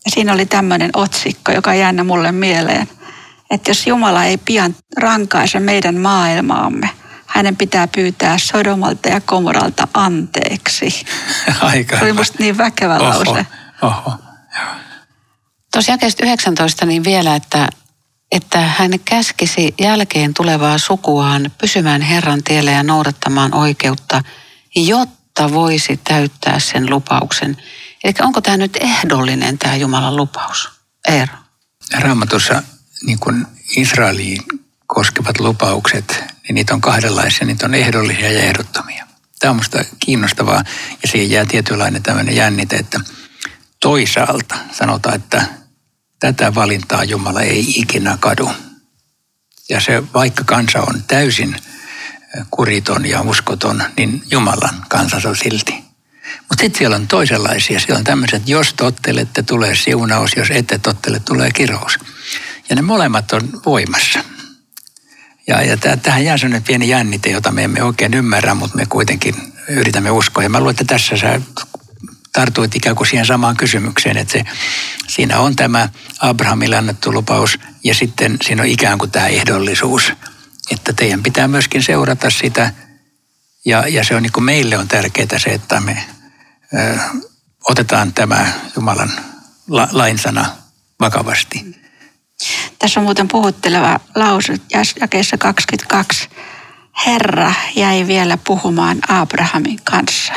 Ja 0.05 0.11
siinä 0.11 0.33
oli 0.33 0.47
tämmöinen 0.47 0.91
otsikko, 0.95 1.53
joka 1.53 1.75
jännä 1.75 2.05
mulle 2.05 2.33
mieleen. 2.33 2.89
Että 3.51 3.71
jos 3.71 3.87
Jumala 3.87 4.25
ei 4.25 4.39
pian 4.39 4.77
rankaise 4.97 5.61
meidän 5.61 5.97
maailmaamme, 5.97 6.91
hänen 7.29 7.57
pitää 7.57 7.89
pyytää 7.89 8.39
Sodomalta 8.39 9.09
ja 9.09 9.21
Komoralta 9.21 9.89
anteeksi. 9.95 11.05
Aika 11.61 11.99
Se 11.99 12.05
oli 12.05 12.13
musta 12.13 12.37
niin 12.39 12.59
väkevä 12.59 12.97
oho, 12.97 13.09
lause. 13.09 13.47
Oho. 13.83 14.13
Tuossa 15.73 15.93
jakeesta 15.93 16.25
19 16.25 16.87
niin 16.87 17.05
vielä, 17.05 17.37
että, 17.37 17.69
että 18.33 18.61
hän 18.61 18.91
käskisi 19.05 19.75
jälkeen 19.81 20.35
tulevaa 20.35 20.79
sukuaan 20.79 21.51
pysymään 21.59 22.03
Herran 22.03 22.43
tielle 22.45 22.71
ja 22.71 22.83
noudattamaan 22.83 23.55
oikeutta, 23.55 24.23
jotta 24.77 25.53
voisi 25.53 26.01
täyttää 26.05 26.59
sen 26.59 26.91
lupauksen. 26.91 27.57
Eli 28.05 28.15
onko 28.21 28.41
tämä 28.41 28.57
nyt 28.57 28.77
ehdollinen 28.81 29.59
tämä 29.59 29.77
Jumalan 29.77 30.17
lupaus? 30.17 30.71
Eero. 31.09 31.35
Raamatussa 32.01 32.63
niin 33.03 33.19
kuin 33.19 33.47
Israeliin 33.77 34.43
koskevat 34.87 35.41
lupaukset, 35.41 36.25
niin 36.49 36.55
niitä 36.55 36.75
on 36.75 36.81
kahdenlaisia. 36.81 37.47
Niitä 37.47 37.67
on 37.67 37.75
ehdollisia 37.75 38.33
ja 38.33 38.43
ehdottomia. 38.43 39.07
Tämä 39.39 39.51
on 39.51 39.57
minusta 39.57 39.85
kiinnostavaa 40.01 40.65
ja 41.03 41.09
siihen 41.09 41.31
jää 41.31 41.45
tietynlainen 41.45 42.03
tämmöinen 42.03 42.37
jännite, 42.37 42.77
että 42.77 43.01
toisaalta 43.81 44.55
sanotaan, 44.73 45.15
että 45.15 45.45
tätä 46.21 46.55
valintaa 46.55 47.05
Jumala 47.05 47.41
ei 47.41 47.81
ikinä 47.81 48.17
kadu. 48.21 48.51
Ja 49.69 49.81
se, 49.81 50.03
vaikka 50.15 50.45
kansa 50.45 50.81
on 50.81 51.03
täysin 51.07 51.57
kuriton 52.51 53.07
ja 53.07 53.21
uskoton, 53.21 53.85
niin 53.97 54.23
Jumalan 54.31 54.85
kansa 54.89 55.29
on 55.29 55.37
silti. 55.37 55.73
Mutta 56.39 56.63
sitten 56.63 56.79
siellä 56.79 56.97
on 56.97 57.09
toisenlaisia. 57.09 57.81
Siellä 57.81 57.99
on 57.99 58.05
tämmöiset, 58.05 58.49
jos 58.49 58.75
tottelette, 58.75 59.43
tulee 59.43 59.75
siunaus, 59.75 60.31
jos 60.37 60.49
ette 60.51 60.79
tottele, 60.79 61.21
tulee 61.21 61.51
kirous. 61.51 61.99
Ja 62.71 62.77
ne 62.77 62.83
molemmat 62.83 63.33
on 63.33 63.61
voimassa. 63.67 64.25
Ja, 65.49 65.63
ja 65.63 65.77
tähän 66.03 66.25
jää 66.25 66.39
sellainen 66.39 66.63
pieni 66.63 66.89
jännite, 66.89 67.31
jota 67.31 67.53
me 67.53 67.65
emme 67.65 67.83
oikein 67.83 68.15
ymmärrä, 68.15 68.55
mutta 68.55 68.77
me 68.77 68.87
kuitenkin 68.87 69.35
yritämme 69.69 70.11
uskoa. 70.11 70.43
Ja 70.43 70.49
mä 70.49 70.59
luulen, 70.59 70.71
että 70.71 70.85
tässä 70.85 71.17
sä 71.17 71.41
tartuit 72.33 72.77
ikään 72.77 72.97
kuin 72.97 73.07
siihen 73.07 73.27
samaan 73.27 73.57
kysymykseen, 73.57 74.17
että 74.17 74.33
se, 74.33 74.45
siinä 75.09 75.39
on 75.39 75.57
tämä 75.57 75.89
Abrahamille 76.21 76.77
annettu 76.77 77.13
lupaus 77.13 77.59
ja 77.85 77.95
sitten 77.95 78.37
siinä 78.43 78.63
on 78.63 78.69
ikään 78.69 78.99
kuin 78.99 79.11
tämä 79.11 79.27
ehdollisuus, 79.27 80.13
että 80.71 80.93
teidän 80.93 81.23
pitää 81.23 81.49
myöskin 81.49 81.83
seurata 81.83 82.31
sitä 82.31 82.73
ja, 83.65 83.89
ja 83.89 84.05
se 84.05 84.15
on 84.15 84.23
niin 84.23 84.33
kuin 84.33 84.45
meille 84.45 84.79
on 84.79 84.89
tärkeää 84.89 85.39
se, 85.39 85.51
että 85.51 85.81
me 85.81 86.05
ö, 86.75 86.99
otetaan 87.69 88.13
tämä 88.13 88.53
Jumalan 88.77 89.13
la, 89.69 89.89
lainsana 89.93 90.47
vakavasti. 91.01 91.88
Tässä 92.79 93.01
on 93.01 93.05
muuten 93.05 93.29
puhutteleva 93.29 94.01
lause 94.15 94.55
jakeessa 95.01 95.39
22. 95.39 96.29
Herra 97.07 97.55
jäi 97.77 98.07
vielä 98.07 98.39
puhumaan 98.47 98.99
Abrahamin 99.09 99.79
kanssa. 99.85 100.33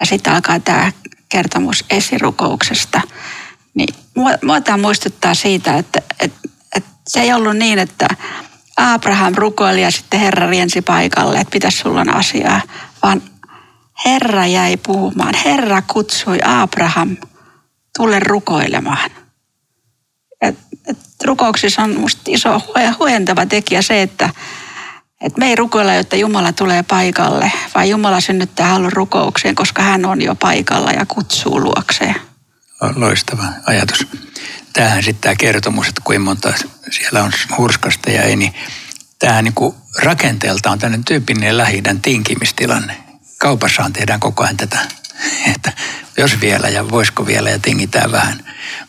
Ja 0.00 0.06
sitten 0.06 0.32
alkaa 0.32 0.60
tämä 0.60 0.92
kertomus 1.28 1.84
esirukouksesta. 1.90 3.00
Niin 3.74 3.94
mua 4.42 4.60
tämä 4.60 4.78
muistuttaa 4.78 5.34
siitä, 5.34 5.78
että, 5.78 6.02
että, 6.20 6.48
että 6.76 6.90
se 7.08 7.20
ei 7.20 7.32
ollut 7.32 7.56
niin, 7.56 7.78
että 7.78 8.08
Abraham 8.76 9.34
rukoili 9.36 9.82
ja 9.82 9.90
sitten 9.90 10.20
Herra 10.20 10.50
riensi 10.50 10.82
paikalle, 10.82 11.40
että 11.40 11.52
pitäisi 11.52 11.78
sulla 11.78 12.00
on 12.00 12.14
asiaa, 12.14 12.60
vaan 13.02 13.22
Herra 14.04 14.46
jäi 14.46 14.76
puhumaan. 14.76 15.34
Herra 15.44 15.82
kutsui 15.82 16.38
Abraham, 16.44 17.16
tule 17.96 18.20
rukoilemaan. 18.20 19.10
Rukouksissa 21.24 21.82
on 21.82 22.00
musta 22.00 22.22
iso 22.26 22.62
huojentava 22.98 23.46
tekijä 23.46 23.82
se, 23.82 24.02
että 24.02 24.30
et 25.20 25.36
me 25.36 25.46
ei 25.46 25.56
rukoilla, 25.56 25.94
jotta 25.94 26.16
Jumala 26.16 26.52
tulee 26.52 26.82
paikalle, 26.82 27.52
vaan 27.74 27.88
Jumala 27.88 28.20
synnyttää 28.20 28.68
halun 28.68 28.92
rukoukseen, 28.92 29.54
koska 29.54 29.82
hän 29.82 30.04
on 30.04 30.22
jo 30.22 30.34
paikalla 30.34 30.90
ja 30.90 31.06
kutsuu 31.06 31.60
luokseen. 31.60 32.14
Loistava 32.96 33.44
ajatus. 33.66 34.06
Tämähän 34.72 35.02
sitten 35.02 35.22
tämä 35.22 35.34
kertomus, 35.34 35.88
että 35.88 36.00
kuinka 36.04 36.24
monta 36.24 36.52
siellä 36.90 37.22
on 37.22 37.32
hurskasta 37.58 38.10
ja 38.10 38.22
ei, 38.22 38.36
niin 38.36 38.54
tämähän 39.18 39.44
niin 39.44 39.54
kuin 39.54 39.74
rakenteelta 40.02 40.70
on 40.70 40.78
tämmöinen 40.78 41.04
tyypillinen 41.04 41.56
lähi 41.56 41.82
tinkimistilanne. 42.02 42.96
Kaupassahan 43.38 43.92
tehdään 43.92 44.20
koko 44.20 44.42
ajan 44.42 44.56
tätä, 44.56 44.78
että 45.54 45.72
jos 46.18 46.40
vielä 46.40 46.68
ja 46.68 46.90
voisiko 46.90 47.26
vielä 47.26 47.50
ja 47.50 47.58
tingitään 47.58 48.12
vähän. 48.12 48.44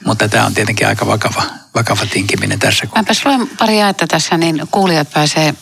Mutta 0.05 0.29
tämä 0.29 0.45
on 0.45 0.53
tietenkin 0.53 0.87
aika 0.87 1.07
vakava, 1.07 1.43
vakava 1.75 2.05
tinkiminen 2.05 2.59
tässä. 2.59 2.87
Mäpäs 2.95 3.25
luen 3.25 3.47
pari 3.47 3.79
jaetta 3.79 4.07
tässä, 4.07 4.37
niin 4.37 4.61
kuulijat 4.71 5.13
pääsee 5.13 5.53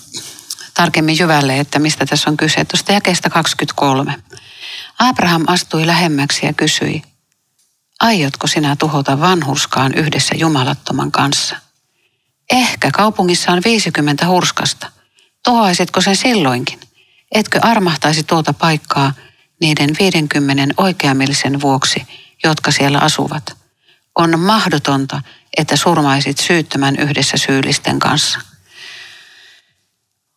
tarkemmin 0.73 1.19
jyvälle, 1.19 1.59
että 1.59 1.79
mistä 1.79 2.05
tässä 2.05 2.29
on 2.29 2.37
kyse. 2.37 2.65
Tuosta 2.65 2.91
jakeesta 2.91 3.29
23. 3.29 4.15
Abraham 4.99 5.43
astui 5.47 5.87
lähemmäksi 5.87 6.45
ja 6.45 6.53
kysyi, 6.53 7.01
aiotko 7.99 8.47
sinä 8.47 8.75
tuhota 8.75 9.19
vanhurskaan 9.19 9.93
yhdessä 9.93 10.35
jumalattoman 10.35 11.11
kanssa? 11.11 11.55
Ehkä 12.49 12.91
kaupungissa 12.91 13.51
on 13.51 13.61
50 13.65 14.27
hurskasta. 14.27 14.91
Tuhoaisitko 15.45 16.01
sen 16.01 16.15
silloinkin? 16.15 16.79
Etkö 17.31 17.59
armahtaisi 17.61 18.23
tuota 18.23 18.53
paikkaa 18.53 19.13
niiden 19.61 19.89
50 19.99 20.73
oikeamielisen 20.77 21.61
vuoksi, 21.61 22.07
jotka 22.43 22.71
siellä 22.71 22.99
asuvat? 22.99 23.57
On 24.15 24.39
mahdotonta, 24.39 25.21
että 25.57 25.75
surmaisit 25.75 26.37
syyttömän 26.37 26.95
yhdessä 26.95 27.37
syyllisten 27.37 27.99
kanssa. 27.99 28.39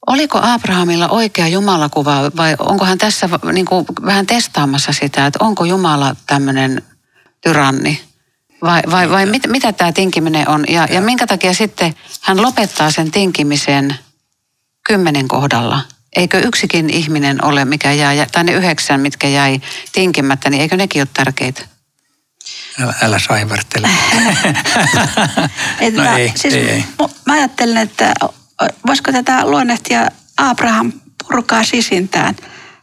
Oliko 0.06 0.38
Abrahamilla 0.42 1.08
oikea 1.08 1.48
Jumalakuva 1.48 2.30
vai 2.36 2.56
onko 2.58 2.84
hän 2.84 2.98
tässä 2.98 3.28
niin 3.52 3.66
kuin 3.66 3.86
vähän 4.04 4.26
testaamassa 4.26 4.92
sitä, 4.92 5.26
että 5.26 5.44
onko 5.44 5.64
Jumala 5.64 6.16
tämmöinen 6.26 6.82
tyranni? 7.40 8.00
Vai, 8.62 8.82
vai, 8.90 9.10
vai 9.10 9.26
mit, 9.26 9.46
mitä 9.46 9.72
tämä 9.72 9.92
tinkiminen 9.92 10.48
on? 10.48 10.64
Ja, 10.68 10.86
ja 10.90 11.00
minkä 11.00 11.26
takia 11.26 11.54
sitten 11.54 11.94
hän 12.20 12.42
lopettaa 12.42 12.90
sen 12.90 13.10
tinkimisen 13.10 13.94
kymmenen 14.86 15.28
kohdalla? 15.28 15.80
Eikö 16.16 16.38
yksikin 16.38 16.90
ihminen 16.90 17.44
ole, 17.44 17.64
mikä 17.64 17.92
jäi, 17.92 18.26
tai 18.32 18.44
ne 18.44 18.52
yhdeksän, 18.52 19.00
mitkä 19.00 19.28
jäi 19.28 19.60
tinkimättä, 19.92 20.50
niin 20.50 20.62
eikö 20.62 20.76
nekin 20.76 21.02
ole 21.02 21.08
tärkeitä? 21.14 21.62
Älä, 22.80 22.94
älä 23.02 23.18
saivartele. 23.18 23.88
no 25.96 26.16
ei, 26.16 26.32
siis 26.36 26.54
ei, 26.54 26.70
ei. 26.70 26.84
Mä 27.26 27.32
ajattelen, 27.32 27.76
että 27.76 28.14
voisiko 28.86 29.12
tätä 29.12 29.46
luonnehtia 29.46 30.08
Abraham 30.36 30.92
purkaa 31.28 31.64
sisintään 31.64 32.36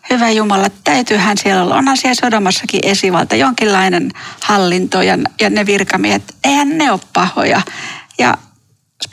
hyvä 0.10 0.30
Jumala, 0.30 0.70
täytyyhän 0.84 1.38
siellä 1.38 1.64
olla. 1.64 1.76
Onhan 1.76 1.98
siellä 1.98 2.16
Sodomassakin 2.16 2.80
esivalta, 2.84 3.36
jonkinlainen 3.36 4.12
hallinto 4.40 5.02
ja, 5.02 5.18
ja 5.42 5.50
ne 5.50 5.66
virkamiehet, 5.66 6.36
eihän 6.44 6.78
ne 6.78 6.92
ole 6.92 7.00
pahoja. 7.14 7.62
Ja 8.20 8.38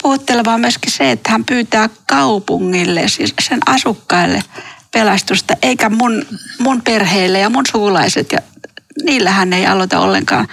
puhuttelevaa 0.01 0.57
myöskin 0.57 0.91
se, 0.91 1.11
että 1.11 1.31
hän 1.31 1.45
pyytää 1.45 1.89
kaupungille, 2.07 3.07
siis 3.07 3.33
sen 3.41 3.59
asukkaille 3.65 4.43
pelastusta, 4.91 5.53
eikä 5.61 5.89
mun, 5.89 6.25
mun 6.59 6.81
perheille 6.81 7.39
ja 7.39 7.49
mun 7.49 7.65
sukulaiset. 7.71 8.31
Ja 8.31 8.39
niillähän 9.03 9.53
ei 9.53 9.67
aloita 9.67 9.99
ollenkaan. 9.99 10.47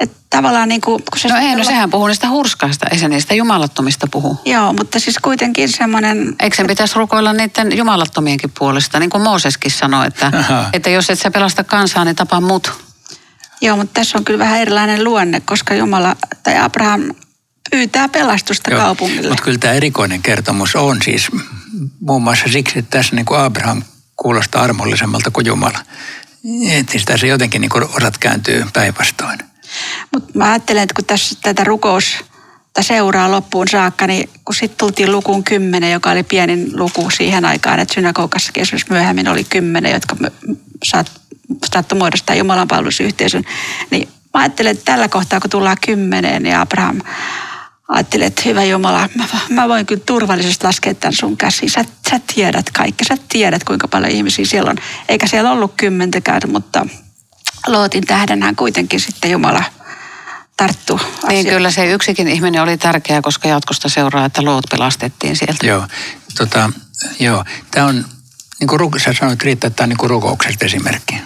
Että 0.00 0.16
tavallaan 0.30 0.68
niin 0.68 0.80
kuin, 0.80 1.02
kun 1.10 1.18
se 1.18 1.28
no 1.28 1.36
ei, 1.36 1.56
no 1.56 1.64
sehän 1.64 1.90
puhuu 1.90 2.06
niistä 2.06 2.28
hurskaista, 2.28 2.86
ei 2.90 2.98
se 2.98 3.08
niistä 3.08 3.34
jumalattomista 3.34 4.06
puhu. 4.10 4.40
Joo, 4.44 4.72
mutta 4.72 5.00
siis 5.00 5.18
kuitenkin 5.18 5.68
semmoinen... 5.68 6.34
Eikö 6.40 6.56
sen 6.56 6.66
pitäisi 6.66 6.94
rukoilla 6.96 7.32
niiden 7.32 7.76
jumalattomienkin 7.76 8.52
puolesta, 8.58 8.98
niin 8.98 9.10
kuin 9.10 9.22
Mooseskin 9.22 9.70
sanoi, 9.70 10.06
että, 10.06 10.32
että 10.72 10.90
jos 10.90 11.10
et 11.10 11.18
sä 11.18 11.30
pelasta 11.30 11.64
kansaa, 11.64 12.04
niin 12.04 12.16
tapa 12.16 12.40
mut. 12.40 12.72
Joo, 13.60 13.76
mutta 13.76 14.00
tässä 14.00 14.18
on 14.18 14.24
kyllä 14.24 14.38
vähän 14.38 14.60
erilainen 14.60 15.04
luonne, 15.04 15.40
koska 15.40 15.74
Jumala 15.74 16.16
tai 16.42 16.58
Abraham 16.58 17.14
pyytää 17.70 18.08
pelastusta 18.08 18.70
Joo, 18.70 18.80
kaupungille. 18.80 19.28
Mutta 19.28 19.44
kyllä 19.44 19.58
tämä 19.58 19.74
erikoinen 19.74 20.22
kertomus 20.22 20.76
on 20.76 20.98
siis 21.04 21.28
muun 22.00 22.22
muassa 22.22 22.44
siksi, 22.52 22.78
että 22.78 22.98
tässä 22.98 23.16
niin 23.16 23.26
kuin 23.26 23.40
Abraham 23.40 23.82
kuulostaa 24.16 24.62
armollisemmalta 24.62 25.30
kuin 25.30 25.46
Jumala. 25.46 25.78
Että 26.70 26.92
siis 26.92 27.04
tässä 27.04 27.26
jotenkin 27.26 27.60
niin 27.60 27.70
kuin 27.70 27.84
osat 27.96 28.18
kääntyy 28.18 28.66
päinvastoin. 28.72 29.38
Mutta 30.12 30.38
mä 30.38 30.50
ajattelen, 30.50 30.82
että 30.82 30.94
kun 30.94 31.04
tässä 31.04 31.36
tätä 31.42 31.64
rukous 31.64 32.16
seuraa 32.80 33.30
loppuun 33.30 33.68
saakka, 33.68 34.06
niin 34.06 34.30
kun 34.44 34.54
sitten 34.54 34.78
tultiin 34.78 35.12
lukuun 35.12 35.44
kymmenen, 35.44 35.92
joka 35.92 36.10
oli 36.10 36.22
pienin 36.22 36.70
luku 36.72 37.10
siihen 37.10 37.44
aikaan, 37.44 37.80
että 37.80 37.94
synagogassa 37.94 38.52
esimerkiksi 38.56 38.92
myöhemmin 38.92 39.28
oli 39.28 39.44
kymmenen, 39.44 39.92
jotka 39.92 40.16
saattoi 40.84 41.98
muodostaa 41.98 42.36
Jumalan 42.36 42.68
palvelusyhteisön, 42.68 43.44
niin 43.90 44.08
mä 44.34 44.40
ajattelen, 44.40 44.72
että 44.72 44.84
tällä 44.84 45.08
kohtaa, 45.08 45.40
kun 45.40 45.50
tullaan 45.50 45.76
kymmeneen, 45.86 46.42
niin 46.42 46.56
Abraham 46.56 47.00
ajattelin, 47.90 48.26
että 48.26 48.42
hyvä 48.44 48.64
Jumala, 48.64 49.08
mä, 49.14 49.24
mä 49.48 49.68
voin 49.68 49.86
kyllä 49.86 50.02
turvallisesti 50.06 50.66
laskea 50.66 50.94
tämän 50.94 51.12
sun 51.12 51.36
käsiin. 51.36 51.70
Sä, 51.70 51.84
sä 52.10 52.20
tiedät 52.34 52.70
kaikki, 52.70 53.04
sä 53.04 53.16
tiedät 53.28 53.64
kuinka 53.64 53.88
paljon 53.88 54.12
ihmisiä 54.12 54.44
siellä 54.44 54.70
on. 54.70 54.76
Eikä 55.08 55.26
siellä 55.26 55.52
ollut 55.52 55.74
kymmentäkään, 55.76 56.42
mutta 56.46 56.86
Lootin 57.66 58.06
tähdenhän 58.06 58.56
kuitenkin 58.56 59.00
sitten 59.00 59.30
Jumala 59.30 59.64
tarttu 60.56 61.00
Niin 61.28 61.46
kyllä 61.46 61.70
se 61.70 61.92
yksikin 61.92 62.28
ihminen 62.28 62.62
oli 62.62 62.78
tärkeä, 62.78 63.22
koska 63.22 63.48
jatkosta 63.48 63.88
seuraa, 63.88 64.26
että 64.26 64.44
Loot 64.44 64.64
pelastettiin 64.70 65.36
sieltä. 65.36 65.66
Joo, 65.66 65.86
tota, 66.38 66.70
joo. 67.20 67.44
tämä 67.70 67.86
on, 67.86 68.04
niin 68.60 68.68
kuin 68.68 69.00
sä 69.00 69.12
sanoit 69.12 69.42
Riitta, 69.42 69.66
että 69.66 69.76
tämä 69.76 69.84
on 69.84 69.88
niin 69.88 69.96
kuin 69.96 70.10
rukouksesta 70.10 70.64
esimerkki. 70.64 71.16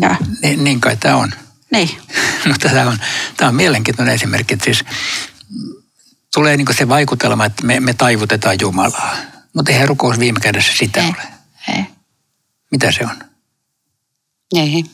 Ja. 0.00 0.16
Niin, 0.42 0.64
niin 0.64 0.80
kai 0.80 0.96
tämä 0.96 1.16
on. 1.16 1.34
Niin. 1.72 1.90
Mutta 2.48 2.68
tämä 2.68 2.90
on, 2.90 2.98
tämä 3.36 3.48
on 3.48 3.54
mielenkiintoinen 3.54 4.14
esimerkki. 4.14 4.56
Siis 4.64 4.84
tulee 6.34 6.56
niin 6.56 6.66
se 6.76 6.88
vaikutelma, 6.88 7.44
että 7.44 7.66
me, 7.66 7.80
me 7.80 7.94
taivutetaan 7.94 8.56
Jumalaa. 8.60 9.16
Mutta 9.52 9.72
eihän 9.72 9.88
rukous 9.88 10.18
viime 10.18 10.40
kädessä 10.40 10.72
sitä 10.76 11.00
ei, 11.00 11.08
ole. 11.08 11.22
Ei. 11.68 11.84
Mitä 12.70 12.92
se 12.92 13.04
on? 13.04 13.16
Ei. 14.56 14.84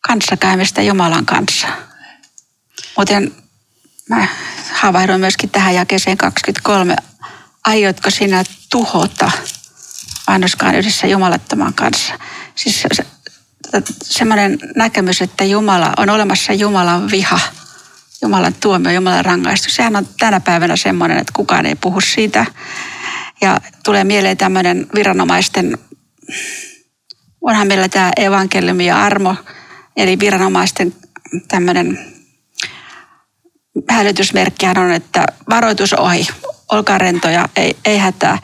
Kanssakäymistä 0.00 0.82
Jumalan 0.82 1.26
kanssa. 1.26 1.68
Muuten 2.96 3.34
mä 4.08 4.26
havahduin 4.72 5.20
myöskin 5.20 5.50
tähän 5.50 5.74
jakeeseen 5.74 6.16
23. 6.16 6.96
Aiotko 7.66 8.10
sinä 8.10 8.44
tuhota 8.70 9.30
vanhuskaan 10.28 10.74
yhdessä 10.74 11.06
jumalattoman 11.06 11.74
kanssa? 11.74 12.18
Siis 12.54 12.82
se, 12.82 12.88
se, 12.92 13.06
semmoinen 14.02 14.58
näkemys, 14.76 15.22
että 15.22 15.44
Jumala 15.44 15.92
on 15.96 16.10
olemassa 16.10 16.52
Jumalan 16.52 17.10
viha– 17.10 17.40
Jumalan 18.22 18.54
tuomio, 18.60 18.92
Jumalan 18.92 19.24
rangaistus. 19.24 19.74
Sehän 19.74 19.96
on 19.96 20.08
tänä 20.18 20.40
päivänä 20.40 20.76
semmoinen, 20.76 21.18
että 21.18 21.32
kukaan 21.36 21.66
ei 21.66 21.74
puhu 21.74 22.00
siitä. 22.00 22.46
Ja 23.40 23.60
tulee 23.84 24.04
mieleen 24.04 24.36
tämmöinen 24.36 24.86
viranomaisten, 24.94 25.78
onhan 27.40 27.66
meillä 27.66 27.88
tämä 27.88 28.10
evankeliumi 28.16 28.86
ja 28.86 29.02
armo, 29.02 29.34
eli 29.96 30.18
viranomaisten 30.20 30.94
tämmöinen 31.48 31.98
hälytysmerkkihän 33.88 34.78
on, 34.78 34.92
että 34.92 35.26
varoitus 35.50 35.92
ohi, 35.92 36.26
olkaa 36.72 36.98
rentoja, 36.98 37.48
ei, 37.56 37.76
ei 37.84 37.98
hätää 37.98 38.38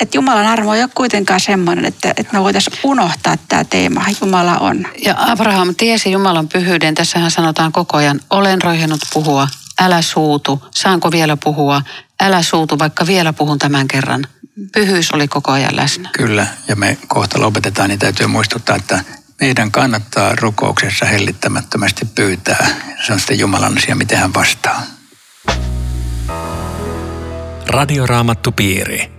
että 0.00 0.16
Jumalan 0.16 0.46
armo 0.46 0.74
ei 0.74 0.82
ole 0.82 0.90
kuitenkaan 0.94 1.40
semmoinen, 1.40 1.84
että, 1.84 2.14
että 2.16 2.32
me 2.32 2.42
voitaisiin 2.42 2.78
unohtaa 2.82 3.36
tämä 3.48 3.64
teema. 3.64 4.04
Jumala 4.20 4.58
on. 4.58 4.86
Ja 5.04 5.14
Abraham 5.18 5.74
tiesi 5.74 6.12
Jumalan 6.12 6.48
pyhyyden. 6.48 6.94
Tässähän 6.94 7.30
sanotaan 7.30 7.72
koko 7.72 7.96
ajan, 7.96 8.20
olen 8.30 8.62
roihennut 8.62 9.00
puhua, 9.12 9.48
älä 9.80 10.02
suutu. 10.02 10.62
Saanko 10.74 11.12
vielä 11.12 11.36
puhua? 11.36 11.82
Älä 12.20 12.42
suutu, 12.42 12.78
vaikka 12.78 13.06
vielä 13.06 13.32
puhun 13.32 13.58
tämän 13.58 13.88
kerran. 13.88 14.26
Pyhyys 14.72 15.12
oli 15.12 15.28
koko 15.28 15.52
ajan 15.52 15.76
läsnä. 15.76 16.10
Kyllä, 16.12 16.46
ja 16.68 16.76
me 16.76 16.98
kohta 17.08 17.40
lopetetaan, 17.40 17.88
niin 17.88 17.98
täytyy 17.98 18.26
muistuttaa, 18.26 18.76
että 18.76 19.04
meidän 19.40 19.70
kannattaa 19.70 20.34
rukouksessa 20.34 21.04
hellittämättömästi 21.04 22.04
pyytää. 22.04 22.66
Se 23.06 23.12
on 23.12 23.18
sitten 23.18 23.38
Jumalan 23.38 23.78
asia, 23.78 23.94
miten 23.94 24.18
hän 24.18 24.34
vastaa. 24.34 24.82
Radioraamattu 27.66 28.52
piiri. 28.52 29.17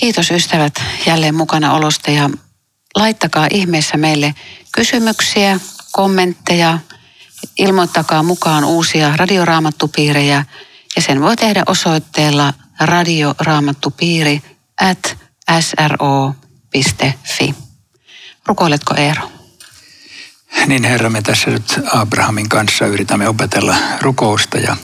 Kiitos 0.00 0.30
ystävät 0.30 0.82
jälleen 1.06 1.34
mukana 1.34 1.72
olosta 1.72 2.10
ja 2.10 2.30
laittakaa 2.94 3.46
ihmeessä 3.50 3.96
meille 3.96 4.34
kysymyksiä, 4.72 5.60
kommentteja, 5.92 6.78
ilmoittakaa 7.58 8.22
mukaan 8.22 8.64
uusia 8.64 9.16
radioraamattupiirejä 9.16 10.44
ja 10.96 11.02
sen 11.02 11.20
voi 11.20 11.36
tehdä 11.36 11.62
osoitteella 11.66 12.54
radioraamattupiiri 12.80 14.42
at 14.80 15.16
sro.fi. 15.60 17.54
Rukoiletko 18.46 18.94
Eero? 18.94 19.30
Niin 20.66 20.84
Herra, 20.84 21.10
me 21.10 21.22
tässä 21.22 21.50
nyt 21.50 21.80
Abrahamin 21.92 22.48
kanssa 22.48 22.86
yritämme 22.86 23.28
opetella 23.28 23.76
rukousta 24.00 24.58
ja 24.58 24.76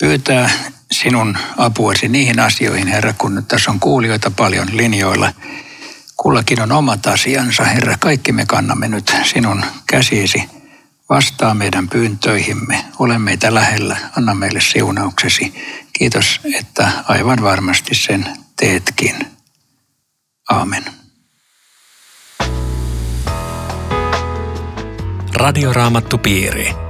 pyytää 0.00 0.50
sinun 0.92 1.38
apuasi 1.56 2.08
niihin 2.08 2.40
asioihin, 2.40 2.88
Herra, 2.88 3.12
kun 3.12 3.44
tässä 3.48 3.70
on 3.70 3.80
kuulijoita 3.80 4.30
paljon 4.30 4.68
linjoilla. 4.72 5.32
Kullakin 6.16 6.62
on 6.62 6.72
omat 6.72 7.06
asiansa, 7.06 7.64
Herra. 7.64 7.96
Kaikki 8.00 8.32
me 8.32 8.46
kannamme 8.46 8.88
nyt 8.88 9.12
sinun 9.24 9.64
käsiisi. 9.86 10.44
Vastaa 11.08 11.54
meidän 11.54 11.88
pyyntöihimme. 11.88 12.84
Ole 12.98 13.18
meitä 13.18 13.54
lähellä. 13.54 13.96
Anna 14.16 14.34
meille 14.34 14.60
siunauksesi. 14.60 15.54
Kiitos, 15.92 16.40
että 16.58 16.92
aivan 17.08 17.42
varmasti 17.42 17.94
sen 17.94 18.26
teetkin. 18.56 19.16
Aamen. 20.50 20.84
Radioraamattupiiri. 25.34 26.89